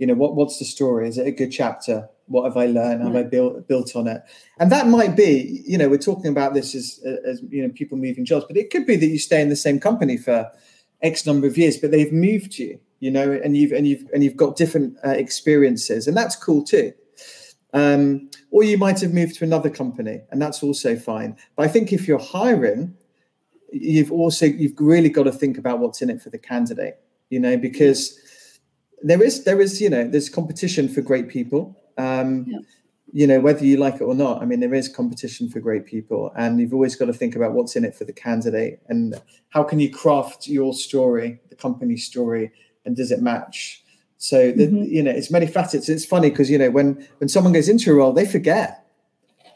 you 0.00 0.06
know 0.06 0.14
what 0.14 0.34
what's 0.34 0.58
the 0.58 0.64
story? 0.64 1.06
Is 1.06 1.18
it 1.18 1.26
a 1.26 1.30
good 1.30 1.52
chapter? 1.52 2.08
What 2.26 2.44
have 2.44 2.56
i 2.56 2.64
learned? 2.64 3.02
Have 3.02 3.14
i 3.14 3.22
built 3.22 3.68
built 3.68 3.94
on 3.94 4.06
it? 4.08 4.22
And 4.58 4.72
that 4.72 4.86
might 4.86 5.14
be 5.14 5.62
you 5.66 5.76
know 5.76 5.90
we're 5.90 5.98
talking 5.98 6.28
about 6.28 6.54
this 6.54 6.74
as 6.74 6.98
as 7.26 7.42
you 7.50 7.62
know 7.62 7.68
people 7.68 7.98
moving 7.98 8.24
jobs 8.24 8.46
but 8.48 8.56
it 8.56 8.70
could 8.70 8.86
be 8.86 8.96
that 8.96 9.06
you 9.06 9.18
stay 9.18 9.42
in 9.42 9.50
the 9.50 9.56
same 9.56 9.78
company 9.78 10.16
for 10.16 10.50
x 11.02 11.26
number 11.26 11.46
of 11.46 11.58
years 11.58 11.76
but 11.76 11.90
they've 11.90 12.12
moved 12.12 12.58
you 12.58 12.80
you 13.00 13.10
know 13.10 13.30
and 13.44 13.58
you've 13.58 13.72
and 13.72 13.86
you've 13.86 14.04
and 14.14 14.24
you've 14.24 14.36
got 14.36 14.56
different 14.56 14.96
uh, 15.04 15.10
experiences 15.10 16.08
and 16.08 16.16
that's 16.16 16.34
cool 16.34 16.64
too. 16.64 16.92
Um, 17.72 18.30
or 18.50 18.64
you 18.64 18.78
might 18.78 19.00
have 19.00 19.12
moved 19.12 19.36
to 19.36 19.44
another 19.44 19.70
company, 19.70 20.22
and 20.32 20.42
that's 20.42 20.60
also 20.62 20.96
fine. 20.96 21.36
But 21.54 21.66
I 21.66 21.68
think 21.68 21.92
if 21.92 22.08
you're 22.08 22.18
hiring, 22.18 22.96
you've 23.70 24.10
also 24.10 24.46
you've 24.46 24.74
really 24.80 25.08
got 25.08 25.24
to 25.24 25.32
think 25.32 25.56
about 25.56 25.78
what's 25.78 26.02
in 26.02 26.10
it 26.10 26.20
for 26.20 26.30
the 26.30 26.38
candidate. 26.38 26.98
You 27.28 27.38
know, 27.38 27.56
because 27.56 28.18
there 29.02 29.22
is 29.22 29.44
there 29.44 29.60
is 29.60 29.80
you 29.80 29.90
know 29.90 30.06
there's 30.06 30.28
competition 30.28 30.88
for 30.88 31.00
great 31.00 31.28
people. 31.28 31.76
Um, 31.98 32.46
yeah. 32.46 32.58
You 33.12 33.26
know, 33.26 33.40
whether 33.40 33.64
you 33.64 33.76
like 33.76 33.96
it 33.96 34.02
or 34.02 34.14
not, 34.14 34.40
I 34.40 34.44
mean, 34.44 34.60
there 34.60 34.72
is 34.72 34.88
competition 34.88 35.50
for 35.50 35.58
great 35.58 35.84
people, 35.84 36.32
and 36.36 36.60
you've 36.60 36.72
always 36.72 36.94
got 36.94 37.06
to 37.06 37.12
think 37.12 37.34
about 37.34 37.54
what's 37.54 37.74
in 37.74 37.84
it 37.84 37.96
for 37.96 38.04
the 38.04 38.12
candidate 38.12 38.80
and 38.88 39.20
how 39.48 39.64
can 39.64 39.80
you 39.80 39.90
craft 39.90 40.46
your 40.46 40.72
story, 40.72 41.40
the 41.48 41.56
company 41.56 41.96
story, 41.96 42.52
and 42.84 42.96
does 42.96 43.10
it 43.10 43.20
match? 43.20 43.82
So 44.18 44.52
the, 44.52 44.66
mm-hmm. 44.66 44.82
you 44.84 45.02
know, 45.02 45.10
it's 45.10 45.30
many 45.30 45.46
facets. 45.46 45.88
It's 45.88 46.04
funny 46.04 46.30
because 46.30 46.50
you 46.50 46.58
know 46.58 46.70
when 46.70 47.06
when 47.18 47.28
someone 47.28 47.52
goes 47.52 47.68
into 47.68 47.90
a 47.90 47.94
role, 47.94 48.12
they 48.12 48.26
forget. 48.26 48.86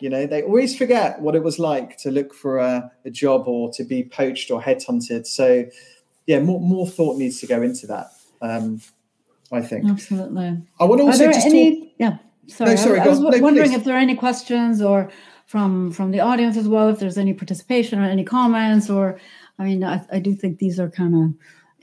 You 0.01 0.11
know, 0.11 0.27
they 0.27 0.43
always 0.43 0.77
forget 0.77 1.21
what 1.21 1.37
it 1.37 1.45
was 1.45 1.59
like 1.59 1.97
to 1.99 2.11
look 2.11 2.35
for 2.35 2.59
a, 2.59 2.91
a 3.05 3.11
job 3.11 3.47
or 3.47 3.71
to 3.75 3.85
be 3.85 4.03
poached 4.03 4.51
or 4.51 4.61
headhunted. 4.61 5.27
So, 5.27 5.67
yeah, 6.27 6.41
more 6.41 6.61
more 6.61 6.87
thought 6.87 7.19
needs 7.19 7.41
to 7.41 7.47
go 7.47 7.63
into 7.63 7.87
that. 7.87 8.09
Um, 8.43 8.81
I 9.55 9.63
think 9.63 9.89
absolutely. 9.89 10.59
I 10.81 10.85
want 10.85 11.01
to 11.01 11.07
also 11.07 11.27
just 11.27 11.47
any, 11.47 11.81
talk... 11.81 11.89
yeah. 11.99 12.19
Sorry, 12.47 12.71
no, 12.71 12.77
sorry 12.77 13.01
I, 13.01 13.05
I 13.05 13.09
was 13.09 13.21
no, 13.21 13.31
wondering 13.39 13.71
please. 13.71 13.79
if 13.79 13.85
there 13.85 13.95
are 13.95 13.99
any 13.99 14.15
questions 14.15 14.83
or 14.83 15.11
from 15.47 15.93
from 15.93 16.11
the 16.11 16.21
audience 16.21 16.57
as 16.57 16.69
well. 16.69 16.89
If 16.89 16.99
there's 16.99 17.19
any 17.19 17.35
participation 17.35 18.01
or 18.01 18.05
any 18.05 18.25
comments, 18.25 18.91
or 18.91 19.19
I 19.59 19.65
mean, 19.65 19.85
I, 19.85 20.05
I 20.13 20.19
do 20.19 20.35
think 20.35 20.59
these 20.59 20.79
are 20.79 20.91
kind 20.91 21.15
of 21.15 21.35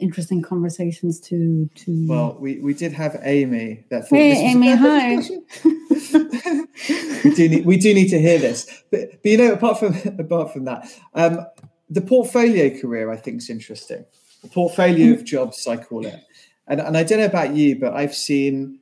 interesting 0.01 0.41
conversations 0.41 1.19
to 1.19 1.69
to 1.75 2.07
well 2.07 2.35
we 2.39 2.59
we 2.59 2.73
did 2.73 2.91
have 2.91 3.17
amy 3.21 3.85
that 3.89 4.07
hey 4.09 4.31
amy 4.31 4.75
hi 4.75 5.17
we 7.23 7.35
do 7.35 7.47
need 7.47 7.65
we 7.65 7.77
do 7.77 7.93
need 7.93 8.07
to 8.07 8.19
hear 8.19 8.39
this 8.39 8.65
but 8.89 9.11
but 9.21 9.31
you 9.31 9.37
know 9.37 9.53
apart 9.53 9.79
from 9.79 9.95
apart 10.19 10.51
from 10.51 10.65
that 10.65 10.91
um 11.13 11.45
the 11.87 12.01
portfolio 12.01 12.75
career 12.79 13.11
i 13.11 13.15
think 13.15 13.37
is 13.37 13.49
interesting 13.49 14.03
the 14.41 14.49
portfolio 14.49 15.13
of 15.13 15.23
jobs 15.23 15.67
i 15.67 15.77
call 15.77 16.03
it 16.03 16.19
and, 16.67 16.79
and 16.79 16.97
i 16.97 17.03
don't 17.03 17.19
know 17.19 17.25
about 17.25 17.53
you 17.53 17.75
but 17.75 17.93
i've 17.93 18.15
seen 18.15 18.79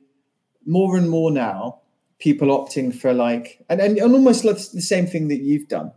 more 0.66 0.96
and 0.96 1.08
more 1.08 1.30
now 1.30 1.80
people 2.18 2.48
opting 2.48 2.94
for 2.94 3.12
like 3.12 3.64
and, 3.68 3.80
and, 3.80 3.98
and 3.98 4.12
almost 4.12 4.44
like 4.44 4.56
the 4.56 4.82
same 4.82 5.06
thing 5.06 5.28
that 5.28 5.40
you've 5.40 5.68
done 5.68 5.90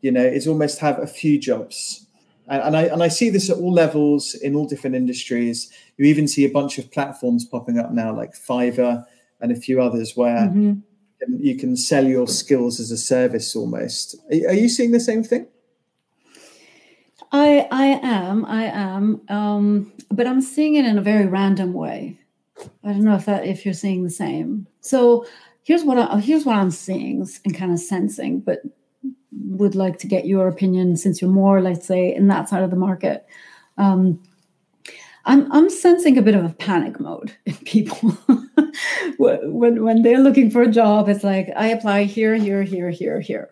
you 0.00 0.10
know 0.10 0.24
it's 0.24 0.46
almost 0.46 0.78
have 0.78 0.98
a 0.98 1.06
few 1.06 1.38
jobs 1.38 2.06
and, 2.48 2.62
and 2.62 2.76
I 2.76 2.82
and 2.84 3.02
I 3.02 3.08
see 3.08 3.30
this 3.30 3.50
at 3.50 3.58
all 3.58 3.72
levels 3.72 4.34
in 4.34 4.54
all 4.54 4.66
different 4.66 4.96
industries. 4.96 5.72
You 5.96 6.06
even 6.06 6.28
see 6.28 6.44
a 6.44 6.50
bunch 6.50 6.78
of 6.78 6.90
platforms 6.90 7.44
popping 7.44 7.78
up 7.78 7.92
now, 7.92 8.14
like 8.14 8.34
Fiverr 8.34 9.04
and 9.40 9.52
a 9.52 9.56
few 9.56 9.80
others, 9.82 10.16
where 10.16 10.48
mm-hmm. 10.48 10.74
you 11.38 11.56
can 11.56 11.76
sell 11.76 12.06
your 12.06 12.28
skills 12.28 12.80
as 12.80 12.90
a 12.90 12.96
service 12.96 13.56
almost. 13.56 14.16
Are, 14.30 14.50
are 14.50 14.54
you 14.54 14.68
seeing 14.68 14.92
the 14.92 15.00
same 15.00 15.24
thing? 15.24 15.46
I 17.32 17.66
I 17.70 17.86
am 18.02 18.44
I 18.44 18.64
am, 18.64 19.20
um, 19.28 19.92
but 20.10 20.26
I'm 20.26 20.40
seeing 20.40 20.74
it 20.76 20.84
in 20.84 20.98
a 20.98 21.02
very 21.02 21.26
random 21.26 21.72
way. 21.72 22.20
I 22.84 22.92
don't 22.92 23.04
know 23.04 23.16
if 23.16 23.26
that 23.26 23.46
if 23.46 23.64
you're 23.64 23.74
seeing 23.74 24.04
the 24.04 24.10
same. 24.10 24.66
So 24.80 25.26
here's 25.62 25.84
what 25.84 25.98
I, 25.98 26.20
here's 26.20 26.44
what 26.44 26.56
I'm 26.56 26.70
seeing 26.70 27.26
and 27.44 27.54
kind 27.54 27.72
of 27.72 27.80
sensing, 27.80 28.40
but 28.40 28.62
would 29.32 29.74
like 29.74 29.98
to 29.98 30.06
get 30.06 30.26
your 30.26 30.48
opinion 30.48 30.96
since 30.96 31.20
you're 31.20 31.30
more, 31.30 31.60
let's 31.60 31.86
say, 31.86 32.14
in 32.14 32.28
that 32.28 32.48
side 32.48 32.62
of 32.62 32.70
the 32.70 32.76
market. 32.76 33.26
Um, 33.76 34.22
I'm 35.24 35.50
I'm 35.52 35.68
sensing 35.68 36.16
a 36.16 36.22
bit 36.22 36.36
of 36.36 36.44
a 36.44 36.54
panic 36.54 37.00
mode 37.00 37.36
in 37.46 37.56
people 37.56 38.10
when 39.18 39.82
when 39.82 40.02
they're 40.02 40.20
looking 40.20 40.50
for 40.50 40.62
a 40.62 40.70
job. 40.70 41.08
It's 41.08 41.24
like 41.24 41.50
I 41.56 41.68
apply 41.68 42.04
here, 42.04 42.36
here, 42.36 42.62
here, 42.62 42.90
here, 42.90 43.20
here. 43.20 43.50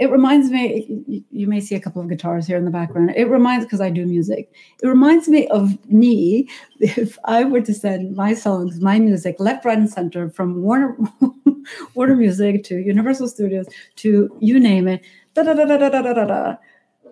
It 0.00 0.10
reminds 0.10 0.50
me. 0.50 1.22
You 1.30 1.46
may 1.46 1.60
see 1.60 1.74
a 1.74 1.80
couple 1.80 2.00
of 2.00 2.08
guitars 2.08 2.46
here 2.46 2.56
in 2.56 2.64
the 2.64 2.70
background. 2.70 3.12
It 3.14 3.26
reminds 3.26 3.66
because 3.66 3.82
I 3.82 3.90
do 3.90 4.06
music. 4.06 4.50
It 4.82 4.86
reminds 4.88 5.28
me 5.28 5.46
of 5.48 5.76
me 5.90 6.48
if 6.80 7.18
I 7.26 7.44
were 7.44 7.60
to 7.60 7.74
send 7.74 8.16
my 8.16 8.32
songs, 8.32 8.80
my 8.80 8.98
music, 8.98 9.36
left, 9.38 9.66
right, 9.66 9.76
and 9.76 9.90
center 9.90 10.30
from 10.30 10.62
Warner 10.62 10.96
Warner 11.94 12.16
Music 12.16 12.64
to 12.64 12.76
Universal 12.76 13.28
Studios 13.28 13.66
to 13.96 14.34
you 14.40 14.58
name 14.58 14.88
it, 14.88 15.04
da 15.34 15.42
da 15.42 15.52
da 15.52 15.66
da 15.66 15.76
da 15.76 15.88
da 15.90 16.12
da 16.14 16.24
da, 16.24 16.56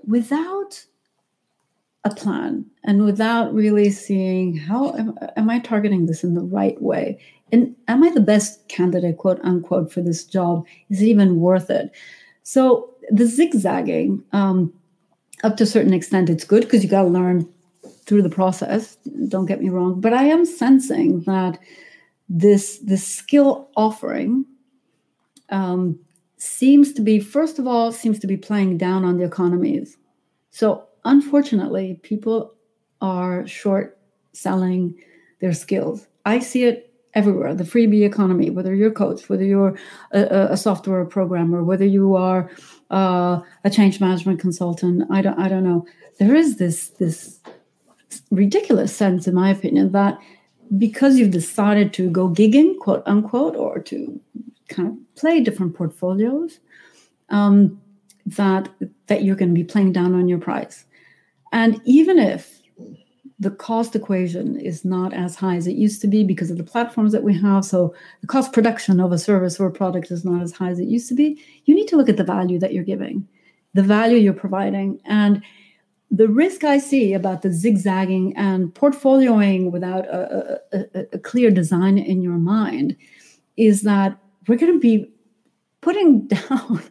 without 0.07 0.83
a 2.05 2.15
plan 2.15 2.65
and 2.85 3.05
without 3.05 3.53
really 3.53 3.91
seeing 3.91 4.57
how 4.57 4.95
am, 4.95 5.15
am 5.37 5.51
I 5.51 5.59
targeting 5.59 6.07
this 6.07 6.25
in 6.25 6.33
the 6.33 6.41
right 6.41 6.81
way? 6.81 7.21
And 7.53 7.77
am 7.87 8.03
I 8.03 8.11
the 8.11 8.21
best 8.21 8.67
candidate, 8.69 9.19
quote 9.19 9.41
unquote, 9.43 9.93
for 9.93 10.01
this 10.01 10.25
job? 10.25 10.65
Is 10.89 11.03
it 11.03 11.07
even 11.07 11.41
worth 11.41 11.69
it? 11.69 11.91
So 12.49 12.95
the 13.11 13.27
zigzagging, 13.27 14.25
um, 14.33 14.73
up 15.45 15.59
to 15.59 15.65
a 15.65 15.67
certain 15.67 15.93
extent, 15.93 16.31
it's 16.31 16.45
good 16.45 16.63
because 16.63 16.83
you 16.83 16.89
got 16.89 17.03
to 17.03 17.09
learn 17.09 17.47
through 18.07 18.23
the 18.23 18.31
process. 18.31 18.97
Don't 19.29 19.45
get 19.45 19.61
me 19.61 19.69
wrong, 19.69 20.01
but 20.01 20.15
I 20.15 20.25
am 20.25 20.47
sensing 20.47 21.21
that 21.25 21.59
this 22.27 22.79
this 22.79 23.07
skill 23.07 23.69
offering 23.77 24.47
um, 25.51 25.99
seems 26.39 26.95
to 26.95 27.03
be 27.03 27.21
first 27.21 27.59
of 27.59 27.67
all 27.67 27.93
seems 27.93 28.19
to 28.21 28.27
be 28.27 28.39
playing 28.39 28.79
down 28.79 29.05
on 29.05 29.17
the 29.17 29.25
economies 29.25 29.97
so 30.51 30.85
unfortunately 31.07 31.99
people 32.03 32.53
are 33.01 33.47
short 33.47 33.99
selling 34.35 34.95
their 35.41 35.55
skills 35.55 36.07
i 36.27 36.39
see 36.39 36.65
it 36.65 36.88
everywhere 37.19 37.55
the 37.55 37.71
freebie 37.73 38.07
economy 38.13 38.49
whether 38.57 38.75
you're 38.75 38.95
a 38.97 39.01
coach 39.05 39.29
whether 39.29 39.45
you're 39.53 39.75
a, 40.13 40.49
a 40.57 40.57
software 40.57 41.05
programmer 41.05 41.63
whether 41.71 41.89
you 41.97 42.17
are 42.17 42.51
uh, 42.91 43.41
a 43.65 43.71
change 43.71 44.01
management 44.01 44.39
consultant 44.41 45.03
i 45.11 45.21
don't 45.21 45.39
i 45.39 45.49
don't 45.49 45.65
know 45.71 45.85
there 46.19 46.35
is 46.35 46.57
this 46.57 46.89
this 47.01 47.41
ridiculous 48.31 48.95
sense 48.95 49.27
in 49.29 49.35
my 49.35 49.51
opinion 49.51 49.93
that 49.93 50.19
because 50.77 51.19
you've 51.19 51.31
decided 51.31 51.93
to 51.95 52.11
go 52.11 52.29
gigging, 52.29 52.79
quote 52.79 53.03
unquote, 53.07 53.57
or 53.57 53.79
to 53.81 54.21
kind 54.69 54.89
of 54.89 55.15
play 55.15 55.41
different 55.41 55.75
portfolios, 55.75 56.59
um, 57.31 57.81
that 58.27 58.69
that 59.07 59.23
you're 59.23 59.37
going 59.37 59.49
to 59.49 59.55
be 59.55 59.65
playing 59.65 59.93
down 59.93 60.15
on 60.15 60.29
your 60.29 60.39
price. 60.39 60.85
And 61.53 61.81
even 61.85 62.19
if 62.19 62.58
the 63.41 63.51
cost 63.51 63.95
equation 63.95 64.59
is 64.59 64.85
not 64.85 65.15
as 65.15 65.37
high 65.37 65.57
as 65.57 65.67
it 65.67 65.77
used 65.77 66.01
to 66.01 66.09
be 66.09 66.25
because 66.25 66.51
of 66.51 66.57
the 66.57 66.65
platforms 66.65 67.13
that 67.13 67.23
we 67.23 67.39
have, 67.39 67.65
so 67.65 67.95
the 68.21 68.27
cost 68.27 68.53
production 68.53 68.99
of 68.99 69.13
a 69.13 69.19
service 69.19 69.61
or 69.61 69.67
a 69.67 69.73
product 69.73 70.11
is 70.11 70.25
not 70.25 70.43
as 70.43 70.53
high 70.53 70.71
as 70.71 70.81
it 70.81 70.89
used 70.89 71.09
to 71.09 71.15
be, 71.15 71.41
you 71.65 71.75
need 71.75 71.87
to 71.89 71.97
look 71.97 72.09
at 72.09 72.17
the 72.17 72.25
value 72.25 72.59
that 72.59 72.73
you're 72.73 72.83
giving, 72.83 73.27
the 73.75 73.83
value 73.83 74.17
you're 74.17 74.33
providing, 74.33 75.01
and 75.05 75.43
the 76.11 76.29
risk 76.29 76.65
I 76.65 76.79
see 76.79 77.13
about 77.13 77.43
the 77.43 77.53
zigzagging 77.53 78.37
and 78.37 78.75
portfolioing 78.75 79.71
without 79.71 80.07
a, 80.07 80.61
a, 80.73 81.07
a 81.13 81.19
clear 81.19 81.51
design 81.51 81.99
in 81.99 82.23
your 82.23 82.39
mind 82.39 82.97
is 83.57 83.83
that 83.83 84.17
we're 84.47 84.57
going 84.57 84.73
to 84.73 84.81
be 84.81 85.13
putting 85.81 86.27
down 86.27 86.83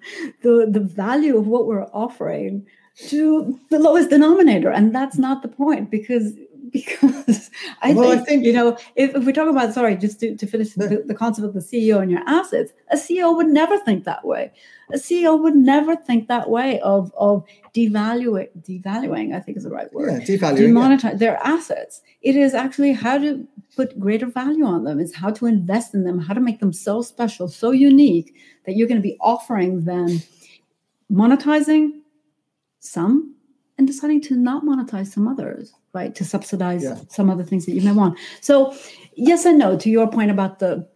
the, 0.44 0.68
the 0.70 0.80
value 0.80 1.38
of 1.38 1.48
what 1.48 1.66
we're 1.66 1.88
offering 1.94 2.66
to 3.10 3.60
the 3.70 3.80
lowest 3.80 4.10
denominator. 4.10 4.72
And 4.72 4.94
that's 4.94 5.18
not 5.18 5.42
the 5.42 5.48
point 5.48 5.92
because 5.92 6.34
because 6.72 7.50
I, 7.82 7.94
well, 7.94 8.10
think, 8.10 8.22
I 8.22 8.25
think 8.25 8.46
you 8.46 8.54
know 8.54 8.77
if, 8.96 9.16
if 9.16 9.25
we 9.25 9.34
talk 9.34 9.50
about 9.50 9.74
sorry 9.74 9.96
just 9.96 10.20
to, 10.20 10.36
to 10.36 10.48
finish 10.48 10.74
the, 10.74 11.04
the, 11.06 11.16
concept 11.16 11.48
of 11.48 11.54
the 11.54 11.60
ceo 11.60 12.01
and 12.01 12.12
your 12.12 12.22
assets 12.27 12.74
a 12.92 12.96
ceo 12.96 13.36
would 13.36 13.48
never 13.48 13.77
think 13.80 14.04
that 14.04 14.25
way 14.25 14.51
a 14.92 14.98
ceo 14.98 15.42
would 15.42 15.56
never 15.56 15.96
think 15.96 16.27
that 16.27 16.50
way 16.50 16.80
of 16.82 17.12
of 17.16 17.46
devaluing 17.74 18.50
devaluing 18.62 19.34
i 19.34 19.39
think 19.39 19.58
is 19.58 19.63
the 19.63 19.70
right 19.70 19.94
word 19.94 20.22
yeah, 20.22 20.27
devaluing 20.27 20.74
demonetize 20.74 21.04
yeah. 21.04 21.16
their 21.16 21.38
assets 21.38 22.01
it 22.22 22.36
is 22.36 22.54
actually 22.54 22.92
how 22.92 23.18
to 23.18 23.48
put 23.75 23.98
greater 24.00 24.25
value 24.25 24.66
on 24.66 24.84
them 24.84 25.00
it's 25.00 25.16
how 25.16 25.30
to 25.30 25.46
invest 25.46 25.94
in 25.94 26.04
them 26.04 26.20
how 26.20 26.34
to 26.34 26.42
make 26.42 26.60
them 26.60 26.74
so 26.74 27.01
special 27.01 27.48
so 27.48 27.72
unique 27.72 28.36
that 28.66 28.75
you're 28.75 28.88
going 28.88 29.01
to 29.01 29.08
be 29.08 29.18
offering 29.22 29.86
them 29.86 30.22
monetizing 31.12 31.92
some 32.79 33.36
and 33.77 33.88
deciding 33.88 34.22
to 34.22 34.36
not 34.36 34.63
monetize 34.63 35.07
some 35.07 35.27
others 35.27 35.74
right? 35.98 36.13
To 36.15 36.24
subsidize 36.24 36.84
yeah. 36.84 37.00
some 37.10 37.29
other 37.29 37.43
things 37.43 37.65
that 37.65 37.72
you 37.72 37.81
may 37.81 37.91
want. 37.91 38.19
So 38.41 38.75
yes 39.15 39.46
and 39.46 39.57
no 39.57 39.77
to 39.77 39.89
your 39.89 40.07
point 40.07 40.29
about 40.31 40.60
the 40.60 40.88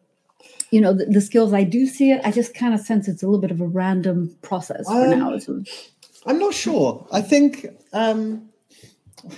you 0.69 0.79
know 0.79 0.93
the, 0.93 1.05
the, 1.05 1.19
skills 1.19 1.53
i 1.53 1.63
do 1.63 1.85
see 1.85 2.11
it. 2.11 2.21
I 2.23 2.31
just 2.31 2.53
kind 2.53 2.73
of 2.73 2.79
sense 2.79 3.07
it's 3.07 3.23
a 3.23 3.25
little 3.25 3.41
bit 3.41 3.51
of 3.51 3.59
a 3.59 3.67
random 3.67 4.37
process 4.41 4.85
for 4.85 5.05
um, 5.05 5.19
now 5.19 5.37
i'm 6.27 6.39
not 6.39 6.53
sure. 6.53 7.05
I 7.11 7.21
think 7.21 7.65
um 7.91 8.47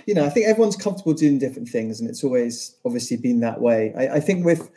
you 0.06 0.14
know 0.14 0.26
i 0.26 0.30
think 0.30 0.46
everyone's 0.46 0.76
comfortable 0.76 1.14
doing 1.14 1.40
different 1.40 1.68
things 1.68 2.00
and 2.00 2.10
it's 2.10 2.24
always 2.24 2.76
obviously 2.86 3.18
been 3.18 3.40
that 3.40 3.62
way. 3.62 3.94
I, 3.98 4.18
I 4.18 4.20
think 4.20 4.46
with 4.46 4.70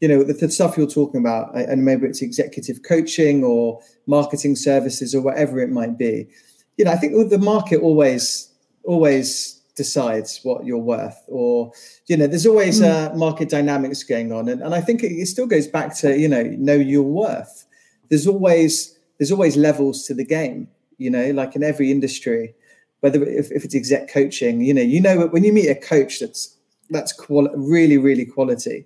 you 0.00 0.08
know 0.08 0.22
the, 0.22 0.34
the, 0.34 0.50
stuff 0.50 0.76
you're 0.76 0.86
talking 1.00 1.20
about 1.20 1.56
and 1.56 1.84
maybe 1.84 2.06
it's 2.06 2.20
executive 2.20 2.82
coaching 2.82 3.42
or 3.44 3.80
marketing 4.06 4.56
services 4.56 5.14
or 5.14 5.22
whatever 5.22 5.60
it 5.60 5.70
might 5.70 5.96
be 5.96 6.28
you 6.76 6.84
know 6.84 6.90
i 6.90 6.96
think 6.96 7.30
the 7.30 7.38
market 7.38 7.80
always 7.80 8.48
always 8.84 9.60
decides 9.74 10.40
what 10.42 10.66
you're 10.66 10.78
worth 10.78 11.18
or 11.28 11.72
you 12.06 12.16
know 12.16 12.26
there's 12.26 12.46
always 12.46 12.80
mm. 12.80 12.84
uh, 12.84 13.14
market 13.16 13.48
dynamics 13.48 14.02
going 14.02 14.32
on 14.32 14.48
and, 14.48 14.60
and 14.62 14.74
i 14.74 14.80
think 14.80 15.02
it, 15.02 15.12
it, 15.12 15.26
still 15.26 15.46
goes 15.46 15.66
back 15.66 15.96
to 15.96 16.18
you 16.18 16.28
know 16.28 16.42
know 16.42 16.74
your 16.74 17.02
worth 17.02 17.64
there's 18.10 18.26
always 18.26 18.98
there's 19.18 19.32
always 19.32 19.56
levels 19.56 20.04
to 20.04 20.14
the 20.14 20.24
game 20.24 20.68
you 20.98 21.10
know 21.10 21.30
like 21.30 21.56
in 21.56 21.62
every 21.62 21.90
industry 21.90 22.54
whether 23.00 23.22
if, 23.24 23.50
if 23.50 23.64
it's 23.64 23.74
exec 23.74 24.12
coaching 24.12 24.60
you 24.60 24.74
know 24.74 24.82
you 24.82 25.00
know 25.00 25.26
when 25.28 25.42
you 25.42 25.52
meet 25.52 25.68
a 25.68 25.74
coach 25.74 26.20
that's 26.20 26.56
that's 26.90 27.12
quali- 27.12 27.50
really 27.54 27.96
really 27.96 28.26
quality 28.26 28.84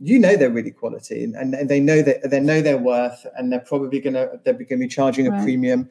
you 0.00 0.18
know 0.18 0.36
they're 0.36 0.50
really 0.50 0.70
quality 0.70 1.24
and, 1.24 1.54
and 1.54 1.68
they 1.68 1.80
know 1.80 2.02
that 2.02 2.30
they 2.30 2.38
know 2.38 2.60
their 2.60 2.78
worth 2.78 3.26
and 3.36 3.50
they're 3.50 3.60
probably 3.60 3.98
gonna 4.00 4.28
they're 4.44 4.54
gonna 4.54 4.78
be 4.78 4.86
charging 4.86 5.26
a 5.26 5.30
right. 5.30 5.42
premium 5.42 5.88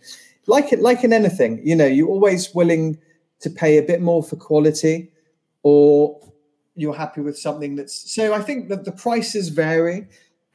like 0.48 0.74
it 0.74 0.82
like 0.82 1.04
in 1.04 1.14
anything 1.14 1.62
you 1.64 1.76
know 1.76 1.86
you're 1.86 2.08
always 2.08 2.54
willing 2.56 2.98
to 3.40 3.50
pay 3.50 3.78
a 3.78 3.84
bit 3.84 4.02
more 4.02 4.24
for 4.24 4.36
quality 4.36 5.12
or 5.62 6.20
you're 6.76 6.96
happy 6.96 7.22
with 7.22 7.38
something 7.38 7.76
that's 7.76 8.14
so 8.14 8.34
i 8.34 8.42
think 8.42 8.70
that 8.70 8.86
the 8.86 8.92
prices 8.92 9.50
vary. 9.50 10.08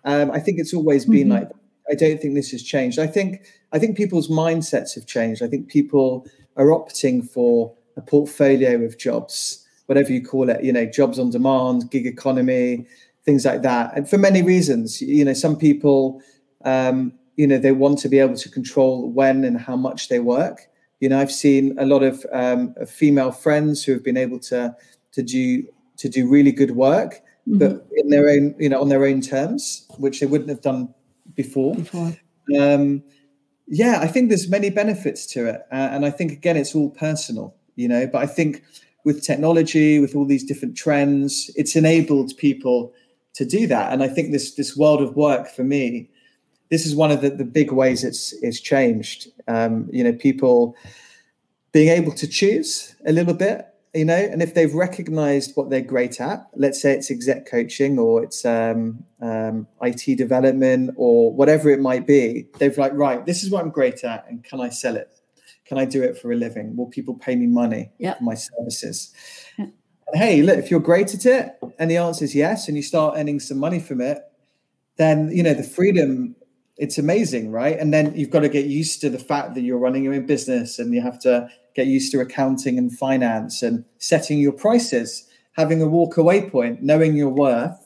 Um, 0.04 0.32
i 0.32 0.40
think 0.40 0.58
it's 0.58 0.74
always 0.74 1.04
been 1.04 1.28
mm-hmm. 1.28 1.44
like 1.44 1.50
i 1.90 1.94
don't 1.94 2.20
think 2.20 2.34
this 2.34 2.50
has 2.50 2.62
changed. 2.62 2.98
I 2.98 3.06
think 3.06 3.42
i 3.72 3.78
think 3.78 3.96
people's 3.96 4.28
mindsets 4.28 4.94
have 4.94 5.06
changed. 5.06 5.42
I 5.42 5.48
think 5.48 5.68
people 5.68 6.26
are 6.56 6.66
opting 6.66 7.28
for 7.28 7.74
a 7.96 8.00
portfolio 8.00 8.82
of 8.82 8.98
jobs 8.98 9.66
whatever 9.86 10.12
you 10.12 10.24
call 10.24 10.48
it 10.48 10.64
you 10.64 10.72
know 10.72 10.86
jobs 10.86 11.18
on 11.18 11.30
demand 11.30 11.90
gig 11.90 12.06
economy 12.06 12.86
things 13.24 13.44
like 13.44 13.62
that. 13.62 13.96
And 13.96 14.08
for 14.08 14.18
many 14.18 14.42
reasons 14.42 15.00
you 15.00 15.24
know 15.24 15.34
some 15.34 15.56
people 15.56 16.20
um, 16.64 17.12
you 17.36 17.46
know 17.46 17.58
they 17.58 17.72
want 17.72 17.98
to 17.98 18.08
be 18.08 18.18
able 18.18 18.36
to 18.36 18.48
control 18.50 19.10
when 19.10 19.44
and 19.44 19.60
how 19.60 19.76
much 19.76 20.08
they 20.08 20.18
work 20.18 20.68
you 21.02 21.08
know, 21.08 21.18
I've 21.18 21.32
seen 21.32 21.76
a 21.80 21.84
lot 21.84 22.04
of 22.04 22.24
um, 22.32 22.76
female 22.86 23.32
friends 23.32 23.82
who 23.82 23.90
have 23.90 24.04
been 24.04 24.16
able 24.16 24.38
to 24.50 24.72
to 25.10 25.22
do 25.22 25.66
to 25.96 26.08
do 26.08 26.28
really 26.28 26.52
good 26.52 26.76
work, 26.76 27.14
mm-hmm. 27.14 27.58
but 27.58 27.88
in 27.96 28.08
their 28.08 28.28
own, 28.28 28.54
you 28.56 28.68
know, 28.68 28.80
on 28.80 28.88
their 28.88 29.04
own 29.04 29.20
terms, 29.20 29.84
which 29.98 30.20
they 30.20 30.26
wouldn't 30.26 30.48
have 30.48 30.60
done 30.60 30.94
before. 31.34 31.74
before. 31.74 32.16
Um, 32.56 33.02
yeah, 33.66 33.98
I 34.00 34.06
think 34.06 34.28
there's 34.28 34.48
many 34.48 34.70
benefits 34.70 35.26
to 35.32 35.48
it, 35.48 35.62
uh, 35.72 35.88
and 35.90 36.06
I 36.06 36.10
think 36.10 36.30
again, 36.30 36.56
it's 36.56 36.72
all 36.72 36.90
personal, 36.90 37.56
you 37.74 37.88
know. 37.88 38.06
But 38.06 38.22
I 38.22 38.26
think 38.26 38.62
with 39.04 39.24
technology, 39.24 39.98
with 39.98 40.14
all 40.14 40.24
these 40.24 40.44
different 40.44 40.76
trends, 40.76 41.50
it's 41.56 41.74
enabled 41.74 42.36
people 42.36 42.92
to 43.34 43.44
do 43.44 43.66
that, 43.66 43.92
and 43.92 44.04
I 44.04 44.08
think 44.08 44.30
this 44.30 44.54
this 44.54 44.76
world 44.76 45.02
of 45.02 45.16
work 45.16 45.48
for 45.48 45.64
me 45.64 46.10
this 46.72 46.86
is 46.86 46.96
one 46.96 47.10
of 47.10 47.20
the, 47.20 47.28
the 47.28 47.44
big 47.44 47.70
ways 47.70 48.02
it's 48.02 48.32
it's 48.40 48.58
changed. 48.58 49.28
Um, 49.46 49.90
you 49.92 50.02
know, 50.02 50.14
people 50.14 50.74
being 51.70 51.90
able 51.90 52.12
to 52.12 52.26
choose 52.26 52.96
a 53.06 53.12
little 53.12 53.34
bit, 53.34 53.66
you 53.92 54.06
know, 54.06 54.16
and 54.16 54.40
if 54.40 54.54
they've 54.54 54.72
recognized 54.72 55.54
what 55.54 55.68
they're 55.68 55.82
great 55.82 56.18
at, 56.18 56.46
let's 56.56 56.80
say 56.80 56.94
it's 56.94 57.10
exec 57.10 57.44
coaching 57.44 57.98
or 57.98 58.24
it's 58.24 58.46
um, 58.46 59.04
um, 59.20 59.66
IT 59.82 60.16
development 60.16 60.94
or 60.96 61.34
whatever 61.34 61.68
it 61.68 61.78
might 61.78 62.06
be, 62.06 62.46
they've 62.58 62.78
like, 62.78 62.94
right, 62.94 63.26
this 63.26 63.44
is 63.44 63.50
what 63.50 63.62
I'm 63.62 63.70
great 63.70 64.02
at, 64.02 64.24
and 64.26 64.42
can 64.42 64.58
I 64.62 64.70
sell 64.70 64.96
it? 64.96 65.20
Can 65.66 65.76
I 65.76 65.84
do 65.84 66.02
it 66.02 66.16
for 66.16 66.32
a 66.32 66.36
living? 66.36 66.74
Will 66.74 66.86
people 66.86 67.14
pay 67.14 67.36
me 67.36 67.46
money 67.48 67.92
yep. 67.98 68.16
for 68.16 68.24
my 68.24 68.34
services? 68.34 69.12
hey, 70.14 70.40
look, 70.40 70.56
if 70.56 70.70
you're 70.70 70.80
great 70.80 71.12
at 71.12 71.26
it, 71.26 71.52
and 71.78 71.90
the 71.90 71.98
answer 71.98 72.24
is 72.24 72.34
yes, 72.34 72.66
and 72.66 72.78
you 72.78 72.82
start 72.82 73.16
earning 73.18 73.40
some 73.40 73.58
money 73.58 73.78
from 73.78 74.00
it, 74.00 74.22
then 74.96 75.30
you 75.30 75.42
know 75.42 75.52
the 75.52 75.62
freedom 75.62 76.34
it's 76.82 76.98
amazing, 76.98 77.52
right? 77.52 77.78
And 77.78 77.94
then 77.94 78.12
you've 78.16 78.30
got 78.30 78.40
to 78.40 78.48
get 78.48 78.66
used 78.66 79.00
to 79.02 79.08
the 79.08 79.18
fact 79.18 79.54
that 79.54 79.60
you're 79.60 79.78
running 79.78 80.02
your 80.02 80.14
own 80.14 80.26
business 80.26 80.80
and 80.80 80.92
you 80.92 81.00
have 81.00 81.16
to 81.20 81.48
get 81.76 81.86
used 81.86 82.10
to 82.10 82.18
accounting 82.18 82.76
and 82.76 82.92
finance 82.92 83.62
and 83.62 83.84
setting 83.98 84.40
your 84.40 84.50
prices, 84.50 85.28
having 85.52 85.80
a 85.80 85.86
walk 85.86 86.16
away 86.16 86.50
point, 86.50 86.82
knowing 86.82 87.14
your 87.14 87.28
worth 87.28 87.78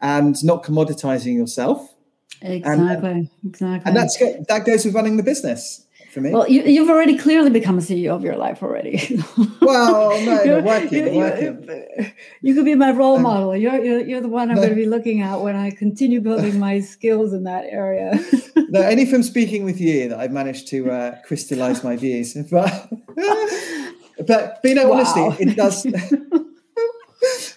and 0.00 0.36
not 0.44 0.62
commoditizing 0.62 1.34
yourself. 1.34 1.92
Exactly. 2.40 3.10
And, 3.10 3.30
exactly. 3.44 3.88
And 3.88 3.96
that's 3.96 4.16
that 4.48 4.64
goes 4.64 4.84
with 4.84 4.94
running 4.94 5.16
the 5.16 5.24
business 5.24 5.84
for 6.12 6.20
me. 6.20 6.30
Well, 6.30 6.46
you, 6.48 6.80
have 6.80 6.90
already 6.90 7.16
clearly 7.16 7.50
become 7.50 7.78
a 7.78 7.80
CEO 7.80 8.14
of 8.14 8.22
your 8.22 8.36
life 8.36 8.62
already. 8.62 9.18
well, 9.62 10.10
no, 10.24 10.44
no 10.44 10.60
working, 10.60 11.06
you, 11.06 11.18
working. 11.18 12.12
You, 12.42 12.54
could 12.54 12.66
be 12.66 12.74
my 12.74 12.90
role 12.90 13.16
um, 13.16 13.22
model. 13.22 13.56
You're, 13.56 13.82
you're, 13.82 14.00
you're 14.00 14.20
the 14.20 14.28
one 14.28 14.50
I'm 14.50 14.56
no, 14.56 14.62
going 14.62 14.74
to 14.74 14.76
be 14.76 14.86
looking 14.86 15.22
at 15.22 15.36
when 15.36 15.56
I 15.56 15.70
continue 15.70 16.20
building 16.20 16.58
my 16.58 16.80
skills 16.94 17.32
in 17.32 17.44
that 17.44 17.64
area. 17.64 18.20
no, 18.56 18.82
only 18.82 19.06
from 19.06 19.22
speaking 19.22 19.64
with 19.64 19.80
you 19.80 20.10
that 20.10 20.18
I've 20.18 20.32
managed 20.32 20.68
to 20.68 20.90
uh, 20.90 21.16
crystallize 21.24 21.82
my 21.82 21.96
views. 21.96 22.36
But, 22.50 24.26
but, 24.26 24.60
but 24.62 24.68
you 24.68 24.74
know, 24.74 24.88
wow. 24.88 24.96
honestly, 24.96 25.46
it 25.46 25.56
does. 25.56 25.86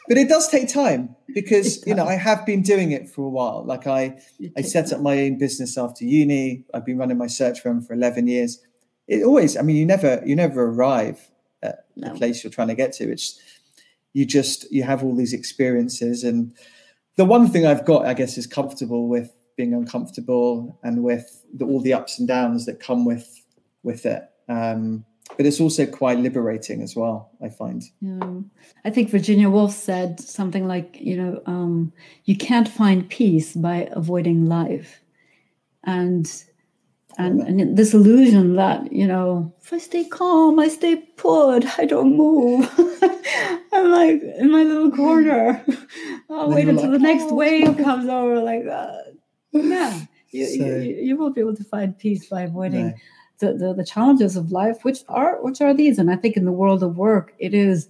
But 0.07 0.17
it 0.17 0.29
does 0.29 0.47
take 0.47 0.71
time 0.71 1.15
because 1.33 1.85
you 1.85 1.95
know 1.95 2.05
I 2.05 2.15
have 2.15 2.45
been 2.45 2.61
doing 2.61 2.91
it 2.91 3.09
for 3.09 3.25
a 3.25 3.29
while. 3.29 3.63
Like 3.65 3.87
I, 3.87 4.19
I 4.57 4.61
set 4.61 4.93
up 4.93 5.01
my 5.01 5.19
own 5.19 5.37
business 5.37 5.77
after 5.77 6.05
uni. 6.05 6.63
I've 6.73 6.85
been 6.85 6.97
running 6.97 7.17
my 7.17 7.27
search 7.27 7.61
firm 7.61 7.81
for 7.81 7.93
eleven 7.93 8.27
years. 8.27 8.61
It 9.07 9.23
always, 9.23 9.55
I 9.55 9.61
mean, 9.61 9.75
you 9.75 9.85
never, 9.85 10.21
you 10.25 10.35
never 10.35 10.65
arrive 10.65 11.29
at 11.61 11.85
no. 11.95 12.09
the 12.09 12.15
place 12.15 12.43
you're 12.43 12.51
trying 12.51 12.69
to 12.69 12.75
get 12.75 12.91
to. 12.93 13.11
It's 13.11 13.39
you 14.13 14.25
just 14.25 14.71
you 14.71 14.83
have 14.83 15.03
all 15.03 15.15
these 15.15 15.33
experiences, 15.33 16.23
and 16.23 16.53
the 17.15 17.25
one 17.25 17.47
thing 17.47 17.65
I've 17.65 17.85
got, 17.85 18.05
I 18.05 18.13
guess, 18.13 18.37
is 18.37 18.47
comfortable 18.47 19.07
with 19.07 19.31
being 19.57 19.73
uncomfortable 19.73 20.79
and 20.83 21.03
with 21.03 21.43
the, 21.53 21.65
all 21.65 21.79
the 21.81 21.93
ups 21.93 22.19
and 22.19 22.27
downs 22.27 22.65
that 22.65 22.79
come 22.79 23.05
with 23.05 23.41
with 23.83 24.05
it. 24.05 24.23
Um, 24.47 25.05
but 25.37 25.45
it's 25.45 25.59
also 25.59 25.85
quite 25.85 26.19
liberating 26.19 26.81
as 26.81 26.95
well 26.95 27.31
i 27.43 27.49
find. 27.49 27.83
Yeah. 28.01 28.39
i 28.83 28.89
think 28.89 29.09
virginia 29.09 29.49
woolf 29.49 29.73
said 29.73 30.19
something 30.19 30.67
like 30.67 30.97
you 30.99 31.17
know 31.17 31.41
um, 31.45 31.93
you 32.25 32.35
can't 32.37 32.67
find 32.67 33.09
peace 33.09 33.53
by 33.53 33.89
avoiding 33.91 34.45
life. 34.45 35.01
And 35.87 36.25
and, 37.17 37.41
and 37.41 37.77
this 37.77 37.93
illusion 37.93 38.55
that 38.55 38.91
you 38.91 39.07
know 39.07 39.53
if 39.61 39.71
i 39.71 39.77
stay 39.77 40.03
calm 40.03 40.59
i 40.59 40.67
stay 40.67 40.95
put 40.95 41.79
i 41.79 41.85
don't 41.85 42.17
move. 42.17 42.69
I'm 43.75 43.91
like 43.91 44.21
in 44.21 44.51
my 44.51 44.63
little 44.63 44.91
corner. 44.91 45.63
I'll 46.29 46.49
wait 46.49 46.67
until 46.67 46.89
like, 46.89 46.99
the 46.99 46.99
next 46.99 47.25
oh, 47.25 47.35
wave 47.35 47.77
comes 47.77 48.09
over 48.09 48.41
like 48.41 48.65
that. 48.65 49.13
Yeah. 49.51 50.01
You, 50.31 50.45
so, 50.47 50.65
you, 50.65 50.95
you, 50.95 51.17
won't 51.17 51.33
be 51.33 51.39
able 51.39 51.55
to 51.55 51.63
find 51.63 51.97
peace 51.97 52.27
by 52.27 52.41
avoiding 52.41 52.87
no 52.87 52.93
the, 53.39 53.53
the, 53.53 53.73
the 53.73 53.85
challenges 53.85 54.35
of 54.35 54.51
life, 54.51 54.83
which 54.83 54.99
are 55.07 55.41
which 55.41 55.61
are 55.61 55.73
these. 55.73 55.99
And 55.99 56.11
I 56.11 56.15
think 56.15 56.37
in 56.37 56.45
the 56.45 56.51
world 56.51 56.83
of 56.83 56.97
work, 56.97 57.33
it 57.39 57.53
is. 57.53 57.89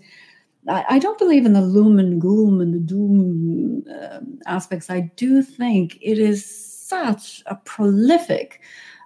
I, 0.67 0.86
I 0.89 0.99
don't 0.99 1.19
believe 1.19 1.45
in 1.45 1.53
the 1.53 1.62
loom 1.62 1.99
and 1.99 2.19
gloom 2.19 2.60
and 2.60 2.73
the 2.73 2.79
doom 2.79 3.84
um, 4.12 4.39
aspects. 4.47 4.89
I 4.89 5.12
do 5.15 5.43
think 5.43 5.97
it 6.01 6.17
is 6.17 6.43
such 6.43 7.43
a 7.45 7.55
prolific 7.55 8.62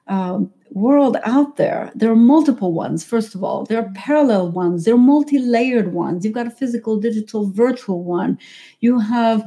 um, 0.08 0.52
world 0.72 1.18
out 1.24 1.58
there. 1.58 1.92
There 1.96 2.12
are 2.12 2.16
multiple 2.16 2.74
ones, 2.74 3.04
first 3.06 3.36
of 3.36 3.44
all. 3.44 3.66
There 3.66 3.80
are 3.80 3.92
parallel 3.94 4.52
ones. 4.52 4.86
There 4.86 4.96
are 4.96 4.98
multi 4.98 5.40
layered 5.40 5.94
ones. 5.94 6.26
You've 6.26 6.34
got 6.34 6.48
a 6.48 6.52
physical, 6.52 7.00
digital, 7.00 7.50
virtual 7.52 8.04
one. 8.04 8.38
You 8.82 9.00
have 9.00 9.44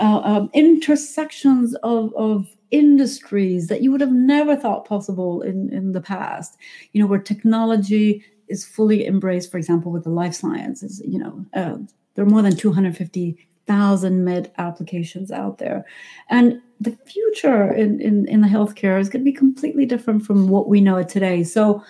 uh, 0.00 0.20
um, 0.24 0.50
intersections 0.54 1.74
of, 1.82 2.14
of 2.14 2.46
industries 2.74 3.68
that 3.68 3.82
you 3.82 3.92
would 3.92 4.00
have 4.00 4.12
never 4.12 4.56
thought 4.56 4.84
possible 4.84 5.42
in, 5.42 5.72
in 5.72 5.92
the 5.92 6.00
past, 6.00 6.58
you 6.92 7.00
know, 7.00 7.06
where 7.06 7.20
technology 7.20 8.24
is 8.48 8.66
fully 8.66 9.06
embraced, 9.06 9.50
for 9.50 9.58
example, 9.58 9.92
with 9.92 10.02
the 10.02 10.10
life 10.10 10.34
sciences, 10.34 11.00
you 11.06 11.18
know, 11.18 11.46
uh, 11.54 11.76
there 12.14 12.24
are 12.24 12.28
more 12.28 12.42
than 12.42 12.56
250,000 12.56 14.24
med 14.24 14.52
applications 14.58 15.30
out 15.30 15.58
there. 15.58 15.84
And 16.28 16.60
the 16.80 16.98
future 17.06 17.72
in, 17.72 18.00
in, 18.00 18.28
in 18.28 18.40
the 18.40 18.48
healthcare 18.48 19.00
is 19.00 19.08
going 19.08 19.24
to 19.24 19.30
be 19.30 19.36
completely 19.36 19.86
different 19.86 20.26
from 20.26 20.48
what 20.48 20.68
we 20.68 20.80
know 20.80 20.96
it 20.96 21.08
today. 21.08 21.44
So 21.44 21.82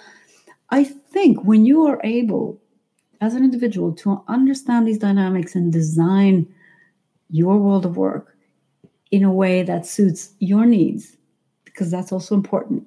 I 0.69 0.85
think 0.85 1.45
when 1.45 1.65
you 1.65 1.87
are 1.87 2.01
able, 2.05 2.61
as 3.23 3.35
an 3.35 3.43
individual, 3.43 3.93
to 3.93 4.23
understand 4.29 4.87
these 4.87 4.99
dynamics 4.99 5.55
and 5.55 5.73
design 5.73 6.47
your 7.31 7.57
world 7.57 7.87
of 7.87 7.97
work, 7.97 8.34
in 9.11 9.25
a 9.25 9.33
way 9.33 9.63
that 9.63 9.87
suits 9.87 10.33
your 10.39 10.67
needs, 10.67 11.17
because 11.65 11.91
that's 11.91 12.13
also 12.13 12.35
important, 12.35 12.87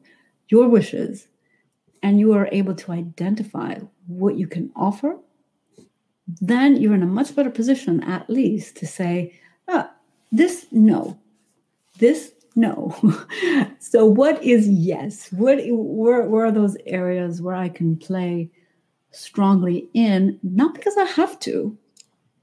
your 0.49 0.67
wishes, 0.67 1.27
and 2.03 2.19
you 2.19 2.33
are 2.33 2.49
able 2.51 2.75
to 2.75 2.91
identify 2.91 3.75
what 4.07 4.37
you 4.37 4.47
can 4.47 4.71
offer, 4.75 5.17
then 6.41 6.75
you're 6.75 6.93
in 6.93 7.03
a 7.03 7.07
much 7.07 7.35
better 7.35 7.49
position, 7.49 8.03
at 8.03 8.29
least, 8.29 8.75
to 8.77 8.85
say, 8.85 9.33
ah, 9.67 9.91
this, 10.31 10.67
no. 10.71 11.17
This, 11.97 12.33
no. 12.55 12.95
so, 13.79 14.05
what 14.05 14.43
is 14.43 14.67
yes? 14.67 15.31
What 15.31 15.59
where, 15.69 16.23
where 16.23 16.45
are 16.45 16.51
those 16.51 16.77
areas 16.85 17.41
where 17.41 17.55
I 17.55 17.69
can 17.69 17.95
play 17.95 18.49
strongly 19.11 19.89
in, 19.93 20.39
not 20.43 20.73
because 20.73 20.97
I 20.97 21.05
have 21.05 21.39
to, 21.41 21.77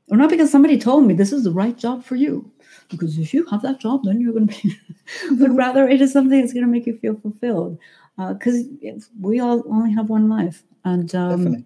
or 0.09 0.17
not 0.17 0.31
because 0.31 0.51
somebody 0.51 0.79
told 0.79 1.07
me 1.07 1.15
this 1.15 1.33
is 1.33 1.45
the 1.45 1.51
right 1.51 1.77
job 1.77 2.05
for 2.05 2.17
you. 2.17 2.51
Because 2.91 3.19
if 3.19 3.33
you 3.33 3.47
have 3.47 3.63
that 3.63 3.81
job, 3.81 4.05
then 4.05 4.21
you're 4.21 4.33
going 4.33 4.49
to 4.49 4.63
be, 4.63 4.79
but 5.39 5.51
rather 5.51 5.89
it 5.89 6.01
is 6.01 6.13
something 6.13 6.41
that's 6.41 6.53
going 6.53 6.67
to 6.67 6.71
make 6.71 6.87
you 6.87 6.99
feel 6.99 7.19
fulfilled. 7.21 7.79
Because 8.17 8.65
uh, 8.87 9.01
we 9.21 9.41
all 9.41 9.63
only 9.69 9.93
have 9.93 10.09
one 10.09 10.29
life, 10.29 10.63
and 10.85 11.13
um, 11.17 11.65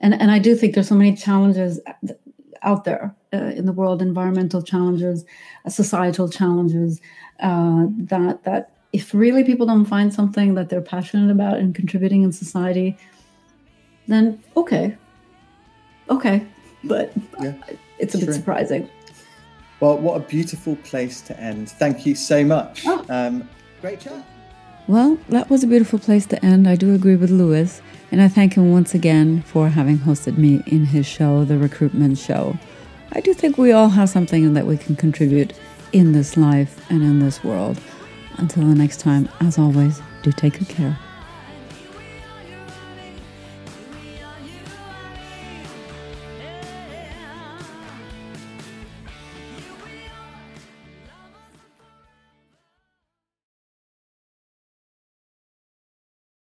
and 0.00 0.12
and 0.12 0.30
I 0.30 0.38
do 0.38 0.54
think 0.54 0.74
there's 0.74 0.88
so 0.88 0.94
many 0.94 1.16
challenges 1.16 1.80
out 2.62 2.84
there 2.84 3.14
uh, 3.32 3.52
in 3.56 3.64
the 3.64 3.72
world, 3.72 4.02
environmental 4.02 4.62
challenges, 4.62 5.24
uh, 5.64 5.70
societal 5.70 6.28
challenges, 6.28 7.00
uh, 7.40 7.86
that 7.96 8.44
that 8.44 8.72
if 8.92 9.14
really 9.14 9.44
people 9.44 9.66
don't 9.66 9.84
find 9.84 10.12
something 10.12 10.54
that 10.54 10.68
they're 10.68 10.80
passionate 10.80 11.30
about 11.30 11.58
and 11.58 11.74
contributing 11.74 12.22
in 12.22 12.32
society, 12.32 12.96
then 14.06 14.42
okay, 14.56 14.96
okay, 16.10 16.46
but 16.84 17.12
yeah, 17.40 17.54
it's 17.98 18.14
a 18.14 18.18
bit 18.18 18.34
surprising. 18.34 18.88
Well, 19.80 19.98
what 19.98 20.16
a 20.16 20.20
beautiful 20.20 20.76
place 20.76 21.20
to 21.22 21.38
end. 21.38 21.70
Thank 21.70 22.04
you 22.04 22.14
so 22.14 22.44
much. 22.44 22.82
Oh. 22.84 23.04
Um, 23.08 23.48
great 23.80 24.00
chat. 24.00 24.24
Well, 24.88 25.18
that 25.28 25.50
was 25.50 25.62
a 25.62 25.66
beautiful 25.66 25.98
place 25.98 26.26
to 26.26 26.44
end. 26.44 26.66
I 26.66 26.74
do 26.74 26.94
agree 26.94 27.14
with 27.14 27.30
Lewis, 27.30 27.82
and 28.10 28.22
I 28.22 28.28
thank 28.28 28.54
him 28.54 28.72
once 28.72 28.94
again 28.94 29.42
for 29.42 29.68
having 29.68 29.98
hosted 29.98 30.38
me 30.38 30.62
in 30.66 30.86
his 30.86 31.06
show, 31.06 31.44
The 31.44 31.58
Recruitment 31.58 32.18
Show. 32.18 32.58
I 33.12 33.20
do 33.20 33.34
think 33.34 33.58
we 33.58 33.72
all 33.72 33.90
have 33.90 34.08
something 34.08 34.54
that 34.54 34.66
we 34.66 34.76
can 34.78 34.96
contribute 34.96 35.52
in 35.92 36.12
this 36.12 36.36
life 36.36 36.90
and 36.90 37.02
in 37.02 37.20
this 37.20 37.44
world. 37.44 37.78
Until 38.38 38.66
the 38.66 38.74
next 38.74 39.00
time, 39.00 39.28
as 39.40 39.58
always, 39.58 40.00
do 40.22 40.32
take 40.32 40.58
good 40.58 40.68
care. 40.68 40.98